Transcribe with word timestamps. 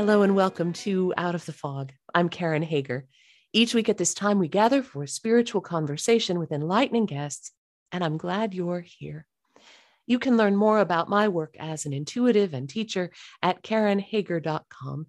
Hello 0.00 0.22
and 0.22 0.34
welcome 0.34 0.72
to 0.72 1.12
Out 1.18 1.34
of 1.34 1.44
the 1.44 1.52
Fog. 1.52 1.92
I'm 2.14 2.30
Karen 2.30 2.62
Hager. 2.62 3.06
Each 3.52 3.74
week 3.74 3.90
at 3.90 3.98
this 3.98 4.14
time, 4.14 4.38
we 4.38 4.48
gather 4.48 4.82
for 4.82 5.02
a 5.02 5.06
spiritual 5.06 5.60
conversation 5.60 6.38
with 6.38 6.52
enlightening 6.52 7.04
guests, 7.04 7.52
and 7.92 8.02
I'm 8.02 8.16
glad 8.16 8.54
you're 8.54 8.80
here. 8.80 9.26
You 10.06 10.18
can 10.18 10.38
learn 10.38 10.56
more 10.56 10.78
about 10.78 11.10
my 11.10 11.28
work 11.28 11.54
as 11.58 11.84
an 11.84 11.92
intuitive 11.92 12.54
and 12.54 12.66
teacher 12.66 13.10
at 13.42 13.62
karenhager.com. 13.62 15.06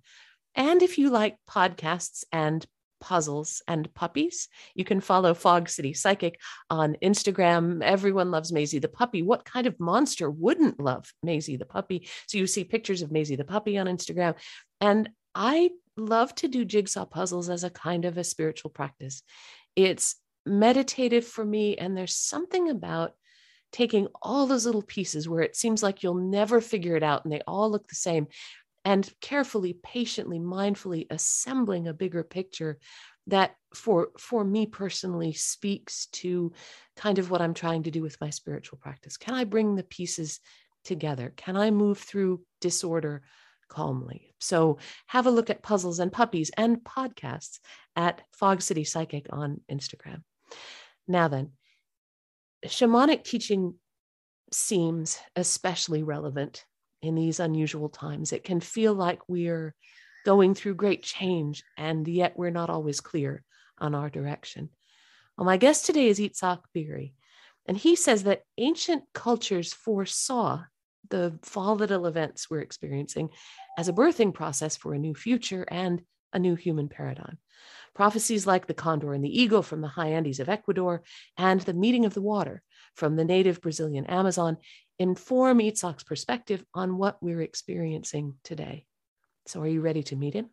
And 0.56 0.84
if 0.84 0.98
you 0.98 1.10
like 1.10 1.38
podcasts 1.50 2.26
and 2.34 2.66
puzzles 3.02 3.62
and 3.68 3.94
puppies, 3.94 4.48
you 4.74 4.86
can 4.86 5.02
follow 5.02 5.34
Fog 5.34 5.68
City 5.68 5.94
Psychic 5.94 6.40
on 6.70 6.96
Instagram. 7.04 7.84
Everyone 7.84 8.32
loves 8.32 8.54
Maisie 8.54 8.80
the 8.80 8.88
puppy. 8.88 9.22
What 9.22 9.44
kind 9.44 9.68
of 9.68 9.80
monster 9.80 10.30
wouldn't 10.30 10.80
love 10.80 11.12
Maisie 11.22 11.58
the 11.58 11.66
puppy? 11.66 12.08
So 12.28 12.38
you 12.38 12.48
see 12.48 12.64
pictures 12.64 13.02
of 13.02 13.12
Maisie 13.12 13.36
the 13.36 13.44
puppy 13.44 13.78
on 13.78 13.88
Instagram. 13.88 14.36
And 14.80 15.10
I 15.36 15.72
love 15.98 16.34
to 16.36 16.48
do 16.48 16.64
jigsaw 16.64 17.06
puzzles 17.06 17.50
as 17.50 17.66
a 17.66 17.70
kind 17.70 18.06
of 18.06 18.18
a 18.18 18.24
spiritual 18.24 18.70
practice. 18.70 19.24
It's 19.76 20.16
meditative 20.46 21.26
for 21.26 21.44
me, 21.44 21.78
and 21.78 21.96
there's 21.96 22.16
something 22.16 22.70
about 22.70 23.14
taking 23.72 24.08
all 24.22 24.48
those 24.48 24.66
little 24.66 24.82
pieces 24.82 25.30
where 25.30 25.42
it 25.42 25.56
seems 25.56 25.82
like 25.82 26.04
you'll 26.04 26.14
never 26.14 26.60
figure 26.60 26.96
it 26.96 27.04
out 27.04 27.24
and 27.24 27.34
they 27.34 27.42
all 27.48 27.72
look 27.72 27.88
the 27.88 27.96
same 27.96 28.28
and 28.84 29.10
carefully 29.22 29.74
patiently 29.84 30.40
mindfully 30.40 31.06
assembling 31.10 31.88
a 31.88 31.94
bigger 31.94 32.24
picture 32.24 32.80
that 33.28 33.56
for 33.74 34.10
for 34.18 34.44
me 34.44 34.66
personally 34.66 35.34
speaks 35.34 36.08
to 36.08 36.52
kind 36.96 37.20
of 37.20 37.30
what 37.30 37.42
i'm 37.42 37.54
trying 37.54 37.84
to 37.84 37.92
do 37.92 38.02
with 38.02 38.20
my 38.20 38.30
spiritual 38.30 38.80
practice. 38.82 39.18
Can 39.18 39.34
i 39.34 39.44
bring 39.44 39.76
the 39.76 39.84
pieces 39.84 40.40
together? 40.84 41.34
Can 41.38 41.56
i 41.56 41.72
move 41.72 42.00
through 42.00 42.42
disorder 42.60 43.22
calmly? 43.70 44.34
So 44.40 44.80
have 45.08 45.28
a 45.28 45.32
look 45.32 45.50
at 45.50 45.64
puzzles 45.64 46.00
and 46.00 46.12
puppies 46.12 46.52
and 46.58 46.78
podcasts 46.78 47.60
at 47.96 48.22
fog 48.34 48.62
city 48.62 48.84
psychic 48.84 49.28
on 49.30 49.62
instagram. 49.72 50.24
Now 51.08 51.28
then 51.28 51.52
shamanic 52.66 53.24
teaching 53.24 53.76
seems 54.52 55.20
especially 55.36 56.04
relevant 56.04 56.66
in 57.02 57.16
these 57.16 57.40
unusual 57.40 57.90
times. 57.90 58.32
It 58.32 58.44
can 58.44 58.60
feel 58.60 58.94
like 58.94 59.22
we're 59.28 59.74
going 60.26 60.54
through 60.54 60.76
great 60.76 61.04
change, 61.04 61.64
and 61.78 62.08
yet 62.08 62.38
we're 62.38 62.52
not 62.52 62.70
always 62.70 63.02
clear 63.02 63.44
on 63.80 63.96
our 63.96 64.10
direction. 64.10 64.70
Well, 65.38 65.46
my 65.46 65.58
guest 65.58 65.86
today 65.86 66.08
is 66.08 66.20
Itzhak 66.20 66.60
Beery, 66.74 67.14
and 67.66 67.78
he 67.78 67.96
says 67.96 68.24
that 68.24 68.44
ancient 68.58 69.04
cultures 69.14 69.74
foresaw 69.74 70.64
the 71.10 71.38
volatile 71.46 72.06
events 72.06 72.50
we're 72.50 72.62
experiencing 72.62 73.30
as 73.78 73.88
a 73.88 73.94
birthing 73.94 74.34
process 74.34 74.78
for 74.78 74.94
a 74.94 75.00
new 75.00 75.14
future 75.14 75.66
and 75.68 76.02
a 76.34 76.40
new 76.40 76.56
human 76.56 76.88
paradigm. 76.88 77.38
Prophecies 77.94 78.48
like 78.48 78.68
the 78.68 78.74
condor 78.74 79.14
and 79.14 79.24
the 79.24 79.42
eagle 79.42 79.62
from 79.62 79.82
the 79.82 79.88
high 79.88 80.10
Andes 80.10 80.40
of 80.40 80.48
Ecuador 80.48 81.04
and 81.38 81.60
the 81.62 81.74
meeting 81.74 82.06
of 82.06 82.14
the 82.14 82.22
water 82.22 82.62
from 82.96 83.16
the 83.16 83.26
native 83.26 83.62
Brazilian 83.62 84.06
Amazon 84.06 84.58
inform 85.02 85.58
Itzhak's 85.58 86.04
perspective 86.04 86.64
on 86.76 86.96
what 86.98 87.18
we're 87.22 87.42
experiencing 87.42 88.36
today. 88.44 88.86
So, 89.48 89.62
are 89.62 89.68
you 89.68 89.82
ready 89.82 90.04
to 90.04 90.16
meet 90.16 90.36
him? 90.36 90.52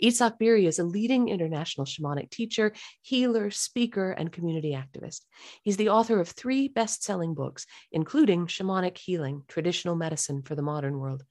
Itzhak 0.00 0.38
Beery 0.38 0.66
is 0.66 0.78
a 0.78 0.84
leading 0.84 1.28
international 1.28 1.84
shamanic 1.84 2.30
teacher, 2.30 2.72
healer, 3.02 3.50
speaker, 3.50 4.12
and 4.12 4.30
community 4.30 4.70
activist. 4.70 5.22
He's 5.64 5.76
the 5.76 5.88
author 5.88 6.20
of 6.20 6.28
three 6.28 6.68
best 6.68 7.02
selling 7.02 7.34
books, 7.34 7.66
including 7.90 8.46
Shamanic 8.46 8.96
Healing 8.98 9.42
Traditional 9.48 9.96
Medicine 9.96 10.42
for 10.42 10.54
the 10.54 10.62
Modern 10.62 11.00
World. 11.00 11.24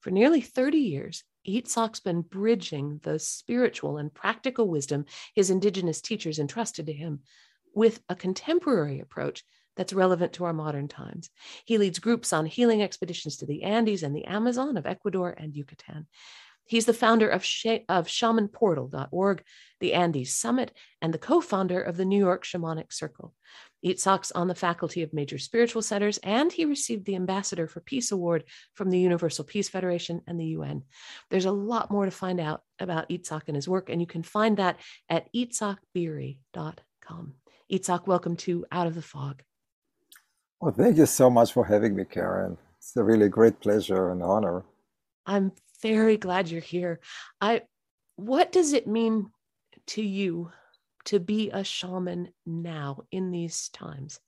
For 0.00 0.10
nearly 0.10 0.40
30 0.40 0.78
years, 0.78 1.22
Itzhak's 1.46 2.00
been 2.00 2.22
bridging 2.22 2.98
the 3.04 3.20
spiritual 3.20 3.98
and 3.98 4.12
practical 4.12 4.66
wisdom 4.66 5.04
his 5.36 5.50
indigenous 5.50 6.00
teachers 6.00 6.40
entrusted 6.40 6.86
to 6.86 6.92
him 6.92 7.20
with 7.74 8.00
a 8.08 8.16
contemporary 8.16 8.98
approach 8.98 9.44
that's 9.76 9.92
relevant 9.92 10.34
to 10.34 10.44
our 10.44 10.52
modern 10.52 10.88
times. 10.88 11.30
He 11.64 11.78
leads 11.78 11.98
groups 11.98 12.32
on 12.32 12.46
healing 12.46 12.82
expeditions 12.82 13.38
to 13.38 13.46
the 13.46 13.62
Andes 13.62 14.02
and 14.02 14.14
the 14.14 14.26
Amazon 14.26 14.76
of 14.76 14.86
Ecuador 14.86 15.34
and 15.36 15.54
Yucatan. 15.54 16.06
He's 16.66 16.86
the 16.86 16.94
founder 16.94 17.28
of, 17.28 17.44
Sh- 17.44 17.84
of 17.88 18.06
shamanportal.org, 18.06 19.42
the 19.80 19.92
Andes 19.92 20.34
Summit, 20.34 20.72
and 21.02 21.12
the 21.12 21.18
co 21.18 21.42
founder 21.42 21.82
of 21.82 21.98
the 21.98 22.06
New 22.06 22.18
York 22.18 22.44
Shamanic 22.44 22.92
Circle. 22.92 23.34
Itzhak's 23.84 24.32
on 24.32 24.48
the 24.48 24.54
faculty 24.54 25.02
of 25.02 25.12
major 25.12 25.36
spiritual 25.36 25.82
centers, 25.82 26.16
and 26.18 26.50
he 26.50 26.64
received 26.64 27.04
the 27.04 27.16
Ambassador 27.16 27.68
for 27.68 27.80
Peace 27.80 28.12
Award 28.12 28.44
from 28.72 28.88
the 28.88 28.98
Universal 28.98 29.44
Peace 29.44 29.68
Federation 29.68 30.22
and 30.26 30.40
the 30.40 30.46
UN. 30.46 30.84
There's 31.28 31.44
a 31.44 31.52
lot 31.52 31.90
more 31.90 32.06
to 32.06 32.10
find 32.10 32.40
out 32.40 32.62
about 32.78 33.10
Itzhak 33.10 33.42
and 33.46 33.56
his 33.56 33.68
work, 33.68 33.90
and 33.90 34.00
you 34.00 34.06
can 34.06 34.22
find 34.22 34.56
that 34.56 34.80
at 35.10 35.30
itzhakbeery.com. 35.34 37.34
Itzhak, 37.70 38.06
welcome 38.06 38.36
to 38.36 38.64
Out 38.72 38.86
of 38.86 38.94
the 38.94 39.02
Fog. 39.02 39.42
Well, 40.60 40.72
thank 40.72 40.96
you 40.96 41.06
so 41.06 41.28
much 41.30 41.52
for 41.52 41.64
having 41.64 41.94
me, 41.94 42.04
Karen. 42.04 42.56
It's 42.78 42.96
a 42.96 43.02
really 43.02 43.28
great 43.28 43.60
pleasure 43.60 44.10
and 44.10 44.22
honor. 44.22 44.64
I'm 45.26 45.52
very 45.82 46.16
glad 46.16 46.48
you're 46.48 46.60
here. 46.60 47.00
I 47.40 47.62
what 48.16 48.52
does 48.52 48.72
it 48.72 48.86
mean 48.86 49.30
to 49.88 50.02
you 50.02 50.50
to 51.06 51.20
be 51.20 51.50
a 51.50 51.64
shaman 51.64 52.28
now 52.46 53.02
in 53.10 53.30
these 53.30 53.68
times? 53.70 54.20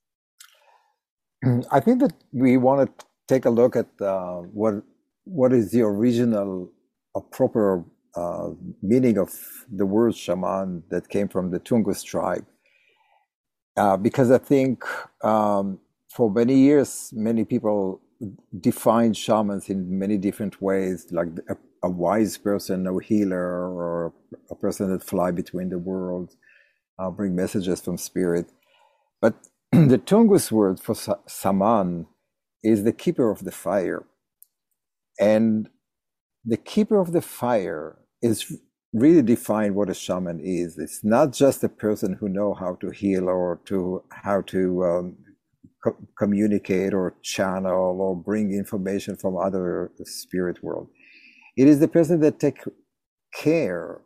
I 1.70 1.80
think 1.80 2.00
that 2.00 2.12
we 2.32 2.56
want 2.56 2.98
to 2.98 3.06
take 3.28 3.44
a 3.44 3.50
look 3.50 3.76
at 3.76 3.88
uh, 4.00 4.38
what 4.52 4.82
what 5.24 5.52
is 5.52 5.70
the 5.70 5.82
original, 5.82 6.70
a 7.16 7.20
proper 7.20 7.84
uh, 8.14 8.50
meaning 8.82 9.18
of 9.18 9.34
the 9.70 9.84
word 9.84 10.14
shaman 10.14 10.82
that 10.90 11.08
came 11.08 11.28
from 11.28 11.50
the 11.50 11.58
Tungus 11.58 12.04
tribe, 12.04 12.46
uh, 13.76 13.96
because 13.96 14.30
I 14.30 14.38
think 14.38 14.84
um, 15.24 15.80
for 16.16 16.30
many 16.30 16.54
years, 16.54 17.12
many 17.14 17.44
people 17.44 18.00
defined 18.58 19.14
shamans 19.18 19.68
in 19.68 19.98
many 19.98 20.16
different 20.16 20.62
ways, 20.62 21.06
like 21.10 21.28
a, 21.50 21.56
a 21.82 21.90
wise 21.90 22.38
person, 22.38 22.86
a 22.86 22.98
healer, 23.04 23.68
or 23.70 24.14
a 24.50 24.54
person 24.54 24.90
that 24.90 25.04
fly 25.04 25.30
between 25.30 25.68
the 25.68 25.78
worlds, 25.78 26.34
uh, 26.98 27.10
bring 27.10 27.36
messages 27.36 27.82
from 27.82 27.98
spirit. 27.98 28.46
But 29.20 29.34
the 29.72 29.98
Tungus 29.98 30.50
word 30.50 30.80
for 30.80 30.94
saman 31.26 32.06
is 32.64 32.84
the 32.84 32.94
keeper 32.94 33.30
of 33.30 33.44
the 33.44 33.52
fire. 33.52 34.06
And 35.20 35.68
the 36.46 36.56
keeper 36.56 36.98
of 36.98 37.12
the 37.12 37.20
fire 37.20 37.98
is 38.22 38.58
really 38.94 39.20
define 39.20 39.74
what 39.74 39.90
a 39.90 39.94
shaman 39.94 40.40
is. 40.40 40.78
It's 40.78 41.04
not 41.04 41.34
just 41.34 41.62
a 41.62 41.68
person 41.68 42.14
who 42.14 42.30
know 42.30 42.54
how 42.54 42.76
to 42.76 42.88
heal 42.88 43.28
or 43.28 43.60
to 43.66 44.02
how 44.10 44.40
to 44.42 44.84
um, 44.84 45.16
co- 45.86 45.96
communicate 46.18 46.92
or 46.94 47.14
channel 47.22 48.00
or 48.00 48.16
bring 48.16 48.52
information 48.52 49.16
from 49.16 49.36
other 49.36 49.90
spirit 50.04 50.62
world. 50.62 50.88
It 51.56 51.68
is 51.68 51.78
the 51.80 51.88
person 51.88 52.20
that 52.20 52.38
take 52.38 52.60
care 53.34 54.00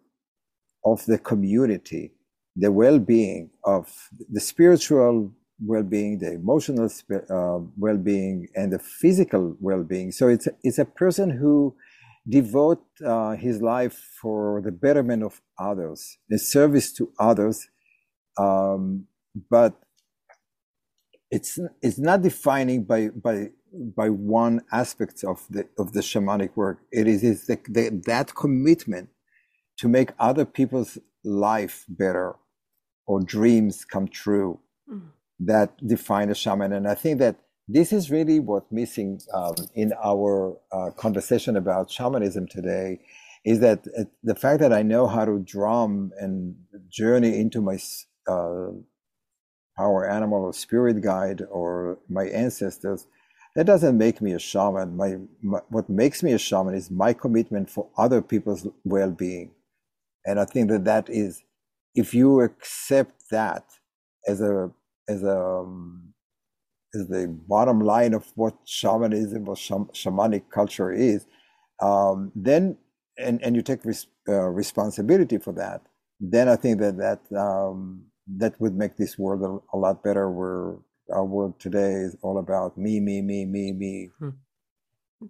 of 0.84 1.04
the 1.06 1.18
community, 1.18 2.12
the 2.56 2.72
well-being 2.72 3.50
of 3.64 4.10
the 4.30 4.40
spiritual 4.40 5.32
well-being, 5.72 6.18
the 6.18 6.32
emotional 6.32 6.88
uh, 7.30 7.58
well-being, 7.76 8.48
and 8.54 8.72
the 8.72 8.78
physical 8.78 9.56
well-being. 9.60 10.12
So 10.12 10.28
it's 10.28 10.48
it's 10.62 10.78
a 10.78 10.84
person 10.84 11.30
who 11.30 11.76
devote 12.28 12.84
uh, 13.04 13.32
his 13.32 13.60
life 13.60 13.98
for 14.20 14.62
the 14.62 14.72
betterment 14.72 15.22
of 15.22 15.40
others, 15.58 16.18
the 16.28 16.38
service 16.38 16.92
to 16.94 17.12
others, 17.18 17.68
um, 18.38 19.06
but 19.50 19.74
it's 21.30 21.58
it's 21.82 21.98
not 21.98 22.22
defining 22.22 22.84
by 22.84 23.08
by 23.08 23.50
by 23.72 24.08
one 24.10 24.62
aspect 24.72 25.22
of 25.24 25.46
the 25.48 25.68
of 25.78 25.92
the 25.92 26.00
shamanic 26.00 26.56
work. 26.56 26.80
It 26.90 27.06
is, 27.06 27.22
is 27.22 27.46
the, 27.46 27.58
the, 27.68 28.02
that 28.06 28.34
commitment 28.34 29.10
to 29.78 29.88
make 29.88 30.12
other 30.18 30.44
people's 30.44 30.98
life 31.24 31.84
better 31.88 32.36
or 33.06 33.20
dreams 33.20 33.84
come 33.84 34.08
true 34.08 34.58
mm. 34.90 35.02
that 35.38 35.76
define 35.86 36.30
a 36.30 36.34
shaman. 36.34 36.72
And 36.72 36.86
I 36.88 36.94
think 36.94 37.18
that 37.20 37.36
this 37.68 37.92
is 37.92 38.10
really 38.10 38.40
what 38.40 38.70
missing 38.72 39.20
um, 39.32 39.54
in 39.74 39.92
our 40.04 40.58
uh, 40.72 40.90
conversation 40.96 41.56
about 41.56 41.90
shamanism 41.90 42.48
today 42.48 42.98
is 43.44 43.60
that 43.60 43.86
uh, 43.98 44.04
the 44.22 44.34
fact 44.34 44.60
that 44.60 44.72
I 44.72 44.82
know 44.82 45.06
how 45.06 45.24
to 45.24 45.38
drum 45.38 46.12
and 46.18 46.56
journey 46.88 47.38
into 47.38 47.62
my 47.62 47.78
uh, 48.28 48.72
power 49.76 50.08
animal 50.08 50.44
or 50.44 50.52
spirit 50.52 51.00
guide 51.00 51.42
or 51.50 51.98
my 52.08 52.24
ancestors, 52.26 53.06
that 53.56 53.66
doesn't 53.66 53.98
make 53.98 54.20
me 54.20 54.32
a 54.32 54.38
shaman. 54.38 54.96
My, 54.96 55.16
my, 55.42 55.60
what 55.70 55.88
makes 55.88 56.22
me 56.22 56.32
a 56.32 56.38
shaman 56.38 56.74
is 56.74 56.90
my 56.90 57.12
commitment 57.12 57.70
for 57.70 57.88
other 57.98 58.22
people's 58.22 58.66
well-being, 58.84 59.50
and 60.24 60.38
I 60.40 60.44
think 60.44 60.70
that 60.70 60.84
that 60.84 61.08
is, 61.10 61.42
if 61.94 62.14
you 62.14 62.40
accept 62.40 63.30
that 63.30 63.64
as 64.26 64.40
a 64.40 64.70
as 65.08 65.22
a 65.22 65.38
um, 65.38 66.12
as 66.94 67.08
the 67.08 67.26
bottom 67.48 67.80
line 67.80 68.14
of 68.14 68.26
what 68.36 68.54
shamanism 68.66 69.48
or 69.48 69.56
sham, 69.56 69.86
shamanic 69.92 70.44
culture 70.50 70.92
is, 70.92 71.26
um, 71.82 72.32
then 72.34 72.76
and 73.18 73.42
and 73.42 73.56
you 73.56 73.62
take 73.62 73.84
res, 73.84 74.06
uh, 74.28 74.48
responsibility 74.48 75.38
for 75.38 75.52
that, 75.52 75.82
then 76.20 76.48
I 76.48 76.56
think 76.56 76.80
that 76.80 76.96
that 76.98 77.20
um, 77.38 78.04
that 78.36 78.60
would 78.60 78.76
make 78.76 78.96
this 78.96 79.18
world 79.18 79.42
a, 79.42 79.76
a, 79.76 79.78
lot 79.78 80.02
better. 80.02 80.30
Where 80.30 80.76
our 81.12 81.24
world 81.24 81.58
today 81.58 81.92
is 81.92 82.16
all 82.22 82.38
about 82.38 82.78
me, 82.78 83.00
me, 83.00 83.20
me, 83.22 83.44
me, 83.44 83.72
me. 83.72 84.10
Hmm. 84.18 85.26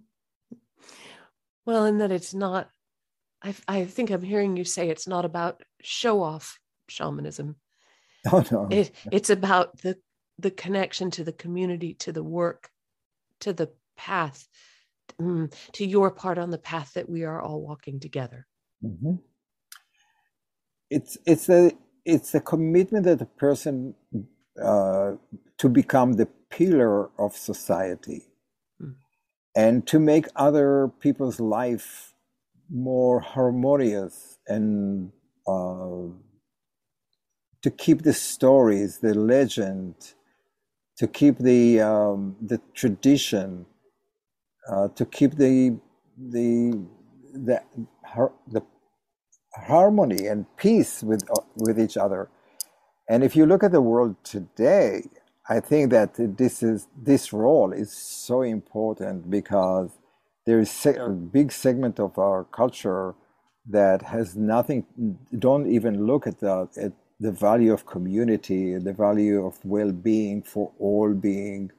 Well, 1.65 1.85
and 1.85 2.01
that 2.01 2.11
it's 2.11 2.33
not. 2.33 2.69
I 3.43 3.55
I 3.67 3.85
think 3.85 4.09
I'm 4.09 4.21
hearing 4.21 4.57
you 4.57 4.63
say 4.63 4.89
it's 4.89 5.07
not 5.07 5.25
about 5.25 5.63
show 5.81 6.21
off 6.21 6.59
shamanism. 6.87 7.55
Oh 8.31 8.43
no. 8.51 8.67
It, 8.69 8.91
it's 9.11 9.31
about 9.31 9.81
the 9.81 9.97
the 10.37 10.51
connection 10.51 11.09
to 11.11 11.23
the 11.23 11.33
community, 11.33 11.95
to 11.95 12.11
the 12.11 12.23
work, 12.23 12.69
to 13.39 13.51
the 13.51 13.71
path, 13.97 14.47
mm, 15.19 15.51
to 15.73 15.85
your 15.85 16.11
part 16.11 16.37
on 16.37 16.51
the 16.51 16.59
path 16.59 16.93
that 16.93 17.09
we 17.09 17.23
are 17.23 17.41
all 17.41 17.61
walking 17.61 17.99
together. 17.99 18.45
Mm-hmm. 18.83 19.15
It's 20.91 21.17
it's 21.25 21.49
a 21.49 21.71
it's 22.05 22.33
a 22.35 22.41
commitment 22.41 23.05
that 23.05 23.21
a 23.21 23.25
person 23.25 23.95
uh, 24.61 25.13
to 25.57 25.69
become 25.69 26.13
the 26.13 26.27
pillar 26.49 27.09
of 27.19 27.35
society 27.35 28.23
mm. 28.81 28.93
and 29.55 29.87
to 29.87 29.99
make 29.99 30.27
other 30.35 30.91
people's 30.99 31.39
life 31.39 32.13
more 32.69 33.19
harmonious 33.19 34.39
and 34.47 35.11
uh, 35.47 36.07
to 37.61 37.69
keep 37.71 38.01
the 38.03 38.13
stories, 38.13 38.99
the 38.99 39.13
legend, 39.13 39.95
to 40.97 41.07
keep 41.07 41.37
the 41.37 41.81
um, 41.81 42.35
the 42.41 42.59
tradition, 42.73 43.65
uh, 44.69 44.87
to 44.89 45.05
keep 45.05 45.35
the 45.35 45.77
the 46.17 46.85
the 47.33 47.61
the 48.47 48.63
harmony 49.55 50.27
and 50.27 50.45
peace 50.57 51.03
with 51.03 51.23
uh, 51.31 51.41
with 51.55 51.79
each 51.79 51.97
other. 51.97 52.29
And 53.09 53.23
if 53.23 53.35
you 53.35 53.45
look 53.45 53.63
at 53.63 53.71
the 53.71 53.81
world 53.81 54.15
today, 54.23 55.03
I 55.49 55.59
think 55.59 55.91
that 55.91 56.15
this 56.37 56.63
is 56.63 56.87
this 56.95 57.33
role 57.33 57.73
is 57.73 57.91
so 57.91 58.41
important 58.41 59.29
because 59.29 59.91
there 60.45 60.59
is 60.59 60.85
a 60.85 61.09
big 61.09 61.51
segment 61.51 61.99
of 61.99 62.17
our 62.17 62.45
culture 62.45 63.15
that 63.67 64.01
has 64.01 64.35
nothing 64.35 64.85
don't 65.37 65.67
even 65.67 66.05
look 66.05 66.27
at 66.27 66.39
the 66.39 66.67
at 66.77 66.93
the 67.19 67.31
value 67.31 67.71
of 67.71 67.85
community 67.85 68.77
the 68.77 68.93
value 68.93 69.45
of 69.45 69.63
well-being 69.63 70.41
for 70.41 70.71
all 70.79 71.13
being 71.13 71.71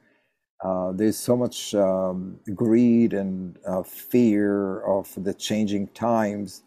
uh, 0.63 0.93
there's 0.93 1.17
so 1.17 1.35
much 1.35 1.75
um, 1.75 2.39
greed 2.55 3.13
and 3.13 3.57
uh, 3.67 3.83
fear 3.83 4.79
of 4.81 5.11
the 5.17 5.33
changing 5.33 5.87
times 5.89 6.63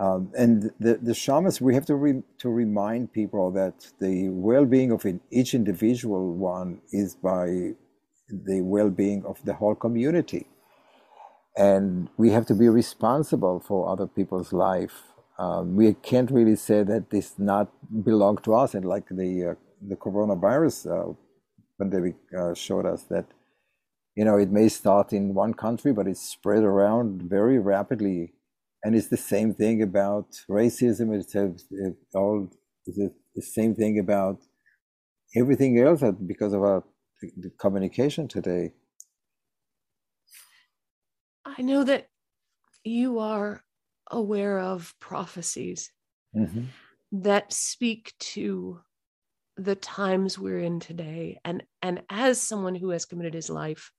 um, 0.00 0.32
and 0.34 0.70
the, 0.80 0.94
the 0.94 1.12
shamans, 1.12 1.60
we 1.60 1.74
have 1.74 1.84
to 1.84 1.94
re, 1.94 2.22
to 2.38 2.48
remind 2.48 3.12
people 3.12 3.50
that 3.50 3.92
the 4.00 4.30
well-being 4.30 4.92
of 4.92 5.04
each 5.30 5.52
individual 5.52 6.32
one 6.32 6.80
is 6.90 7.14
by 7.14 7.72
the 8.30 8.62
well-being 8.62 9.26
of 9.26 9.44
the 9.44 9.52
whole 9.52 9.74
community, 9.74 10.46
and 11.54 12.08
we 12.16 12.30
have 12.30 12.46
to 12.46 12.54
be 12.54 12.70
responsible 12.70 13.60
for 13.60 13.90
other 13.90 14.06
people's 14.06 14.54
life. 14.54 15.02
Um, 15.38 15.76
we 15.76 15.92
can't 15.92 16.30
really 16.30 16.56
say 16.56 16.82
that 16.82 17.10
this 17.10 17.38
not 17.38 17.68
belong 18.02 18.38
to 18.44 18.54
us, 18.54 18.74
and 18.74 18.86
like 18.86 19.06
the 19.10 19.50
uh, 19.50 19.54
the 19.86 19.96
coronavirus 19.96 20.76
uh, 20.86 21.12
pandemic 21.78 22.16
uh, 22.38 22.54
showed 22.54 22.86
us 22.86 23.02
that 23.04 23.26
you 24.14 24.24
know 24.24 24.38
it 24.38 24.50
may 24.50 24.68
start 24.70 25.12
in 25.12 25.34
one 25.34 25.52
country, 25.52 25.92
but 25.92 26.06
it's 26.06 26.22
spread 26.22 26.62
around 26.62 27.22
very 27.22 27.58
rapidly 27.58 28.32
and 28.82 28.94
it's 28.94 29.08
the 29.08 29.16
same 29.16 29.54
thing 29.54 29.82
about 29.82 30.26
racism. 30.48 31.14
It's 31.18 31.34
all 32.14 32.50
it's 32.86 32.98
the 33.34 33.42
same 33.42 33.74
thing 33.74 33.98
about 33.98 34.40
everything 35.36 35.78
else 35.78 36.02
because 36.26 36.52
of 36.52 36.62
our 36.62 36.84
the 37.36 37.50
communication 37.58 38.28
today. 38.28 38.72
I 41.44 41.62
know 41.62 41.84
that 41.84 42.08
you 42.84 43.18
are 43.18 43.62
aware 44.10 44.58
of 44.58 44.94
prophecies 45.00 45.92
mm-hmm. 46.34 46.64
that 47.12 47.52
speak 47.52 48.14
to 48.18 48.80
the 49.56 49.74
times 49.74 50.38
we're 50.38 50.60
in 50.60 50.80
today 50.80 51.38
and 51.44 51.62
and 51.82 52.02
as 52.08 52.40
someone 52.40 52.74
who 52.74 52.90
has 52.90 53.04
committed 53.04 53.34
his 53.34 53.50
life 53.50 53.92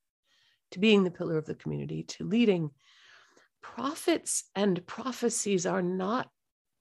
to 0.71 0.79
being 0.79 1.03
the 1.03 1.11
pillar 1.11 1.37
of 1.37 1.45
the 1.45 1.53
community 1.53 2.03
to 2.03 2.23
leading 2.23 2.71
prophets 3.61 4.45
and 4.55 4.85
prophecies 4.87 5.65
are 5.65 5.81
not 5.81 6.29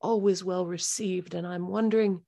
always 0.01 0.43
well 0.43 0.65
received 0.65 1.35
and 1.35 1.47
i'm 1.47 1.69
wondering 1.69 2.21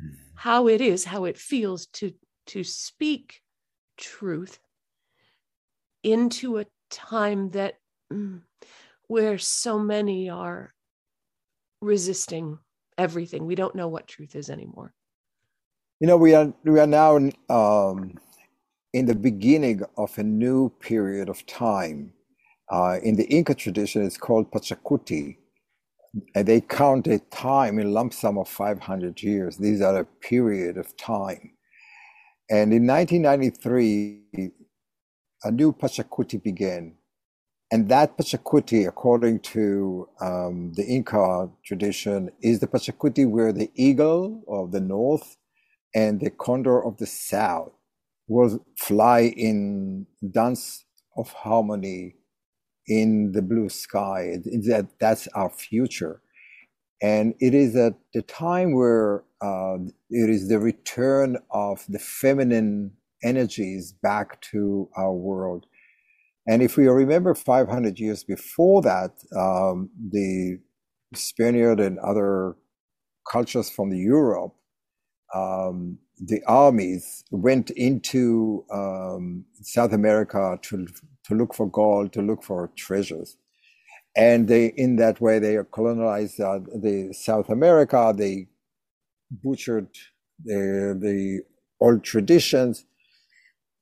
mm. 0.00 0.14
how 0.34 0.66
it 0.66 0.80
is 0.80 1.04
how 1.04 1.24
it 1.24 1.36
feels 1.36 1.86
to 1.86 2.12
to 2.46 2.64
speak 2.64 3.42
truth 3.98 4.58
into 6.02 6.58
a 6.58 6.66
time 6.90 7.50
that 7.50 7.74
mm, 8.12 8.40
where 9.08 9.38
so 9.38 9.78
many 9.78 10.30
are 10.30 10.72
resisting 11.80 12.58
everything. 12.96 13.46
We 13.46 13.54
don't 13.54 13.74
know 13.74 13.88
what 13.88 14.06
truth 14.06 14.34
is 14.34 14.50
anymore. 14.50 14.92
You 16.00 16.06
know 16.06 16.16
we 16.16 16.34
are 16.34 16.52
we 16.64 16.78
are 16.78 16.86
now 16.86 17.16
um, 17.48 18.14
in 18.92 19.06
the 19.06 19.14
beginning 19.14 19.82
of 19.96 20.16
a 20.18 20.22
new 20.22 20.70
period 20.80 21.28
of 21.28 21.44
time 21.46 22.12
uh, 22.70 22.98
in 23.02 23.16
the 23.16 23.24
Inca 23.24 23.54
tradition, 23.54 24.04
it's 24.04 24.18
called 24.18 24.50
Pachacuti. 24.50 25.36
And 26.34 26.46
they 26.46 26.60
count 26.60 27.06
a 27.06 27.18
time 27.18 27.78
in 27.78 27.92
lump 27.92 28.14
sum 28.14 28.38
of 28.38 28.48
500 28.48 29.22
years. 29.22 29.56
These 29.58 29.82
are 29.82 29.98
a 29.98 30.04
period 30.04 30.78
of 30.78 30.96
time. 30.96 31.52
And 32.50 32.72
in 32.72 32.86
1993, 32.86 34.52
a 35.44 35.50
new 35.50 35.72
Pachacuti 35.72 36.42
began. 36.42 36.94
And 37.70 37.88
that 37.90 38.16
Pachacuti, 38.16 38.88
according 38.88 39.40
to 39.40 40.08
um, 40.20 40.72
the 40.74 40.86
Inca 40.86 41.50
tradition, 41.64 42.30
is 42.40 42.60
the 42.60 42.66
Pachacuti 42.66 43.28
where 43.28 43.52
the 43.52 43.70
eagle 43.74 44.42
of 44.48 44.72
the 44.72 44.80
north 44.80 45.36
and 45.94 46.20
the 46.20 46.30
condor 46.30 46.82
of 46.82 46.96
the 46.96 47.06
south 47.06 47.72
will 48.26 48.64
fly 48.78 49.20
in 49.20 50.06
dance 50.30 50.84
of 51.16 51.30
harmony 51.32 52.14
in 52.88 53.32
the 53.32 53.42
blue 53.42 53.68
sky. 53.68 54.36
that 54.44 54.88
that's 55.00 55.28
our 55.28 55.50
future, 55.50 56.20
and 57.02 57.34
it 57.40 57.54
is 57.54 57.76
at 57.76 57.94
the 58.14 58.22
time 58.22 58.74
where 58.74 59.24
uh, 59.40 59.76
it 60.10 60.30
is 60.30 60.48
the 60.48 60.58
return 60.58 61.38
of 61.50 61.84
the 61.88 61.98
feminine 61.98 62.92
energies 63.22 63.92
back 63.92 64.40
to 64.40 64.88
our 64.96 65.12
world. 65.12 65.66
And 66.46 66.62
if 66.62 66.76
we 66.76 66.88
remember 66.88 67.34
500 67.34 67.98
years 67.98 68.24
before 68.24 68.80
that, 68.82 69.10
um, 69.36 69.90
the 70.10 70.58
Spaniard 71.14 71.78
and 71.78 71.98
other 71.98 72.56
cultures 73.30 73.68
from 73.68 73.90
the 73.90 73.98
Europe, 73.98 74.54
um, 75.34 75.98
the 76.20 76.42
armies 76.46 77.24
went 77.30 77.70
into 77.70 78.64
um, 78.72 79.44
South 79.62 79.92
America 79.92 80.58
to 80.62 80.86
to 81.24 81.34
look 81.34 81.54
for 81.54 81.70
gold, 81.70 82.12
to 82.14 82.22
look 82.22 82.42
for 82.42 82.70
treasures. 82.76 83.36
And 84.16 84.48
they, 84.48 84.66
in 84.76 84.96
that 84.96 85.20
way, 85.20 85.38
they 85.38 85.58
colonized 85.70 86.40
uh, 86.40 86.60
the 86.74 87.12
South 87.12 87.50
America. 87.50 88.14
They 88.16 88.48
butchered 89.30 89.88
the, 90.42 90.98
the 91.00 91.42
old 91.80 92.02
traditions, 92.02 92.84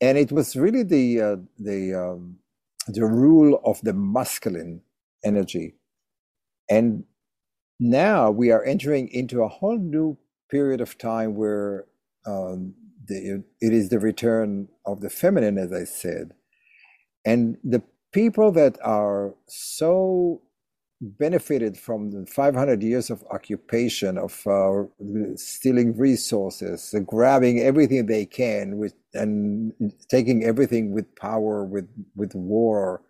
and 0.00 0.18
it 0.18 0.32
was 0.32 0.56
really 0.56 0.82
the 0.82 1.20
uh, 1.20 1.36
the 1.58 1.94
um, 1.94 2.38
the 2.88 3.04
rule 3.04 3.60
of 3.64 3.80
the 3.82 3.92
masculine 3.92 4.82
energy. 5.24 5.74
And 6.68 7.04
now 7.78 8.30
we 8.30 8.50
are 8.50 8.64
entering 8.64 9.08
into 9.08 9.42
a 9.42 9.48
whole 9.48 9.78
new 9.78 10.18
period 10.50 10.80
of 10.80 10.98
time 10.98 11.34
where 11.34 11.86
um, 12.26 12.74
the, 13.06 13.44
it 13.60 13.72
is 13.72 13.88
the 13.88 13.98
return 13.98 14.68
of 14.84 15.00
the 15.00 15.10
feminine, 15.10 15.58
as 15.58 15.72
I 15.72 15.84
said. 15.84 16.32
And 17.24 17.56
the 17.64 17.82
people 18.12 18.52
that 18.52 18.78
are 18.82 19.34
so 19.46 20.42
benefited 21.00 21.76
from 21.76 22.10
the 22.10 22.26
500 22.26 22.82
years 22.82 23.10
of 23.10 23.22
occupation, 23.30 24.16
of 24.16 24.46
uh, 24.46 24.84
stealing 25.36 25.96
resources, 25.96 26.94
grabbing 27.06 27.60
everything 27.60 28.06
they 28.06 28.24
can 28.24 28.78
with, 28.78 28.94
and 29.12 29.72
taking 30.08 30.44
everything 30.44 30.92
with 30.92 31.14
power, 31.16 31.64
with, 31.64 31.88
with 32.14 32.34
war, 32.34 33.02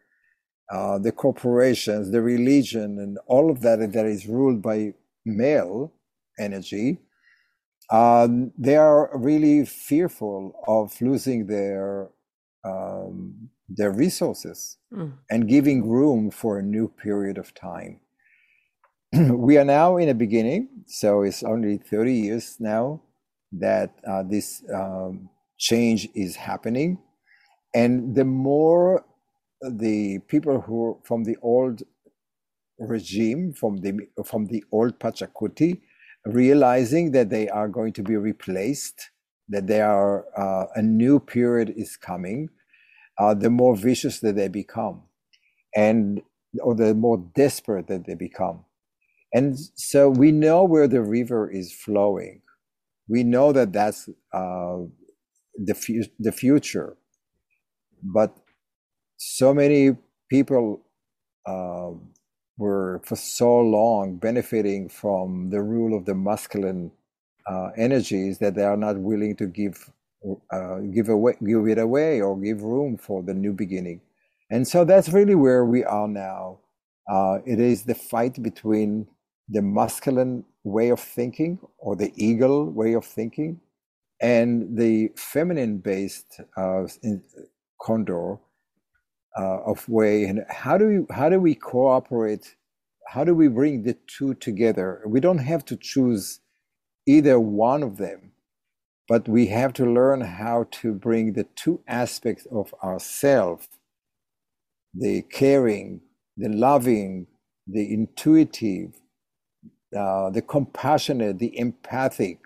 uh, 0.72 0.98
the 0.98 1.12
corporations, 1.12 2.10
the 2.10 2.22
religion, 2.22 2.98
and 2.98 3.18
all 3.26 3.50
of 3.50 3.60
that 3.60 3.92
that 3.92 4.06
is 4.06 4.26
ruled 4.26 4.60
by 4.60 4.92
male 5.24 5.92
energy, 6.38 6.98
um, 7.90 8.52
they 8.58 8.76
are 8.76 9.10
really 9.16 9.64
fearful 9.64 10.60
of 10.66 11.00
losing 11.00 11.46
their 11.46 12.10
um, 12.64 13.48
their 13.68 13.90
resources 13.90 14.78
mm. 14.92 15.12
and 15.30 15.48
giving 15.48 15.88
room 15.88 16.30
for 16.30 16.58
a 16.58 16.62
new 16.62 16.88
period 16.88 17.38
of 17.38 17.54
time. 17.54 18.00
we 19.12 19.56
are 19.56 19.64
now 19.64 19.96
in 19.96 20.08
a 20.08 20.14
beginning, 20.14 20.68
so 20.86 21.22
it's 21.22 21.42
only 21.42 21.78
30 21.78 22.12
years 22.12 22.56
now 22.58 23.00
that 23.52 23.94
uh, 24.06 24.22
this 24.22 24.64
um, 24.74 25.28
change 25.58 26.08
is 26.14 26.36
happening. 26.36 26.98
And 27.74 28.14
the 28.14 28.24
more 28.24 29.04
the 29.60 30.18
people 30.28 30.60
who 30.60 30.98
from 31.04 31.24
the 31.24 31.36
old 31.42 31.82
regime, 32.78 33.52
from 33.52 33.78
the 33.78 34.08
from 34.24 34.46
the 34.46 34.64
old 34.72 34.98
Pachacuti, 34.98 35.80
realizing 36.26 37.12
that 37.12 37.30
they 37.30 37.48
are 37.48 37.68
going 37.68 37.92
to 37.94 38.02
be 38.04 38.16
replaced, 38.16 39.10
that 39.48 39.66
they 39.68 39.80
are 39.82 40.26
uh, 40.38 40.66
a 40.76 40.82
new 40.82 41.20
period 41.20 41.74
is 41.76 41.96
coming, 41.96 42.50
uh, 43.18 43.34
the 43.34 43.50
more 43.50 43.76
vicious 43.76 44.20
that 44.20 44.36
they 44.36 44.48
become, 44.48 45.02
and 45.76 46.22
or 46.62 46.74
the 46.74 46.94
more 46.94 47.18
desperate 47.34 47.88
that 47.88 48.06
they 48.06 48.14
become. 48.14 48.64
And 49.34 49.58
so 49.76 50.10
we 50.10 50.32
know 50.32 50.64
where 50.64 50.88
the 50.88 51.02
river 51.02 51.50
is 51.50 51.72
flowing. 51.72 52.42
We 53.08 53.24
know 53.24 53.52
that 53.52 53.72
that's 53.72 54.08
uh, 54.32 54.78
the, 55.56 55.74
fu- 55.74 56.04
the 56.18 56.32
future. 56.32 56.96
But 58.02 58.36
so 59.18 59.54
many 59.54 59.96
people 60.30 60.82
uh, 61.46 61.90
were 62.58 63.00
for 63.04 63.16
so 63.16 63.60
long 63.60 64.16
benefiting 64.16 64.88
from 64.88 65.50
the 65.50 65.62
rule 65.62 65.96
of 65.96 66.04
the 66.04 66.14
masculine 66.14 66.90
uh, 67.48 67.68
energies 67.76 68.38
that 68.38 68.54
they 68.54 68.64
are 68.64 68.76
not 68.76 68.96
willing 68.98 69.36
to 69.36 69.46
give 69.46 69.90
uh, 70.50 70.78
give 70.92 71.08
away 71.08 71.34
give 71.46 71.66
it 71.68 71.78
away 71.78 72.20
or 72.20 72.40
give 72.40 72.62
room 72.62 72.96
for 72.96 73.22
the 73.22 73.34
new 73.34 73.52
beginning. 73.52 74.00
And 74.50 74.66
so 74.66 74.84
that's 74.84 75.10
really 75.10 75.34
where 75.34 75.64
we 75.64 75.84
are 75.84 76.08
now. 76.08 76.60
Uh, 77.08 77.38
it 77.46 77.60
is 77.60 77.84
the 77.84 77.94
fight 77.94 78.42
between 78.42 79.06
the 79.48 79.62
masculine 79.62 80.44
way 80.64 80.90
of 80.90 80.98
thinking 80.98 81.58
or 81.78 81.94
the 81.94 82.12
eagle 82.16 82.70
way 82.70 82.94
of 82.94 83.04
thinking 83.04 83.60
and 84.20 84.76
the 84.76 85.10
feminine 85.16 85.78
based 85.78 86.40
uh, 86.56 86.84
condor 87.80 88.38
uh, 89.38 89.60
of 89.64 89.88
way 89.88 90.24
and 90.24 90.44
how 90.50 90.78
do 90.78 90.86
we 90.88 91.14
how 91.16 91.28
do 91.30 91.40
we 91.40 91.54
cooperate? 91.54 92.56
How 93.08 93.24
do 93.24 93.34
we 93.34 93.48
bring 93.48 93.84
the 93.84 93.96
two 94.08 94.34
together? 94.34 95.02
We 95.06 95.20
don't 95.20 95.38
have 95.38 95.64
to 95.66 95.76
choose 95.76 96.40
either 97.06 97.40
one 97.40 97.82
of 97.82 97.98
them 97.98 98.32
but 99.08 99.28
we 99.28 99.46
have 99.48 99.72
to 99.74 99.84
learn 99.86 100.20
how 100.22 100.66
to 100.70 100.92
bring 100.94 101.34
the 101.34 101.44
two 101.56 101.80
aspects 101.88 102.46
of 102.52 102.74
ourself 102.82 103.68
the 104.94 105.22
caring 105.24 106.00
the 106.36 106.48
loving 106.50 107.26
the 107.68 107.92
intuitive 107.94 108.94
uh, 109.96 110.30
the 110.30 110.42
compassionate 110.42 111.38
the 111.38 111.58
empathic 111.58 112.38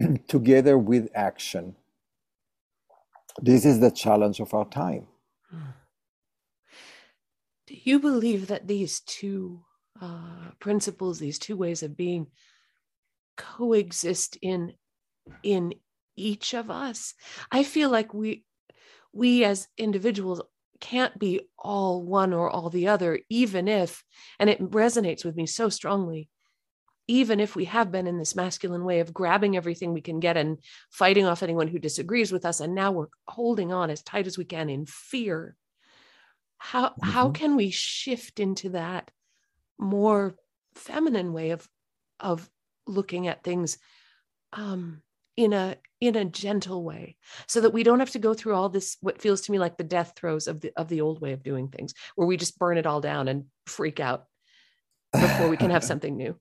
together 0.28 0.78
with 0.78 1.08
action. 1.14 1.76
This 3.42 3.64
is 3.66 3.80
the 3.80 3.90
challenge 3.92 4.40
of 4.40 4.54
our 4.54 4.66
time 4.66 5.08
do 7.66 7.74
you 7.82 7.98
believe 8.00 8.48
that 8.48 8.66
these 8.66 9.00
two 9.00 9.62
uh, 10.00 10.50
principles, 10.60 11.18
these 11.18 11.38
two 11.38 11.56
ways 11.56 11.82
of 11.82 11.96
being, 11.96 12.28
coexist 13.36 14.38
in 14.40 14.72
in 15.42 15.74
each 16.16 16.54
of 16.54 16.70
us? 16.70 17.14
I 17.50 17.64
feel 17.64 17.90
like 17.90 18.14
we 18.14 18.44
we 19.12 19.44
as 19.44 19.68
individuals 19.78 20.42
can't 20.80 21.18
be 21.18 21.40
all 21.58 22.02
one 22.02 22.32
or 22.32 22.50
all 22.50 22.70
the 22.70 22.88
other, 22.88 23.18
even 23.28 23.68
if, 23.68 24.04
and 24.38 24.50
it 24.50 24.60
resonates 24.60 25.24
with 25.24 25.36
me 25.36 25.46
so 25.46 25.68
strongly, 25.68 26.28
even 27.08 27.40
if 27.40 27.54
we 27.54 27.66
have 27.66 27.92
been 27.92 28.06
in 28.06 28.18
this 28.18 28.34
masculine 28.34 28.84
way 28.84 29.00
of 29.00 29.14
grabbing 29.14 29.56
everything 29.56 29.92
we 29.92 30.00
can 30.00 30.20
get 30.20 30.36
and 30.36 30.58
fighting 30.90 31.24
off 31.24 31.42
anyone 31.42 31.68
who 31.68 31.78
disagrees 31.78 32.32
with 32.32 32.44
us, 32.44 32.60
and 32.60 32.74
now 32.74 32.92
we're 32.92 33.06
holding 33.28 33.72
on 33.72 33.90
as 33.90 34.02
tight 34.02 34.26
as 34.26 34.36
we 34.36 34.44
can 34.44 34.68
in 34.68 34.86
fear 34.86 35.56
how 36.58 36.88
mm-hmm. 36.88 37.10
how 37.10 37.30
can 37.30 37.56
we 37.56 37.70
shift 37.70 38.40
into 38.40 38.70
that 38.70 39.10
more 39.78 40.34
feminine 40.74 41.32
way 41.32 41.50
of 41.50 41.68
of 42.20 42.48
looking 42.86 43.26
at 43.28 43.42
things 43.42 43.78
um 44.52 45.02
in 45.36 45.52
a 45.52 45.76
in 46.00 46.16
a 46.16 46.24
gentle 46.24 46.82
way 46.82 47.16
so 47.46 47.60
that 47.60 47.72
we 47.72 47.82
don't 47.82 48.00
have 48.00 48.10
to 48.10 48.18
go 48.18 48.32
through 48.34 48.54
all 48.54 48.68
this 48.68 48.96
what 49.00 49.20
feels 49.20 49.42
to 49.42 49.52
me 49.52 49.58
like 49.58 49.76
the 49.76 49.84
death 49.84 50.12
throes 50.16 50.46
of 50.46 50.60
the 50.60 50.72
of 50.76 50.88
the 50.88 51.00
old 51.00 51.20
way 51.20 51.32
of 51.32 51.42
doing 51.42 51.68
things 51.68 51.94
where 52.14 52.26
we 52.26 52.36
just 52.36 52.58
burn 52.58 52.78
it 52.78 52.86
all 52.86 53.00
down 53.00 53.28
and 53.28 53.44
freak 53.66 54.00
out 54.00 54.24
before 55.12 55.48
we 55.48 55.56
can 55.56 55.70
have 55.70 55.84
something 55.92 56.16
new 56.16 56.38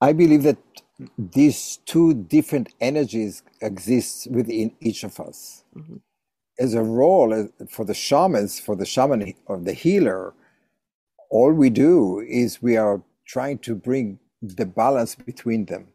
i 0.00 0.12
believe 0.12 0.42
that 0.44 0.58
these 1.18 1.78
two 1.86 2.14
different 2.14 2.68
energies 2.80 3.42
exist 3.60 4.28
within 4.30 4.72
each 4.80 5.04
of 5.04 5.20
us 5.20 5.64
mm-hmm 5.76 5.96
as 6.58 6.74
a 6.74 6.82
role 6.82 7.48
for 7.68 7.84
the 7.84 7.94
shamans, 7.94 8.60
for 8.60 8.76
the 8.76 8.86
shaman 8.86 9.34
or 9.46 9.58
the 9.58 9.72
healer, 9.72 10.34
all 11.30 11.52
we 11.52 11.70
do 11.70 12.20
is 12.28 12.62
we 12.62 12.76
are 12.76 13.02
trying 13.26 13.58
to 13.58 13.74
bring 13.74 14.18
the 14.42 14.66
balance 14.66 15.14
between 15.14 15.66
them. 15.66 15.88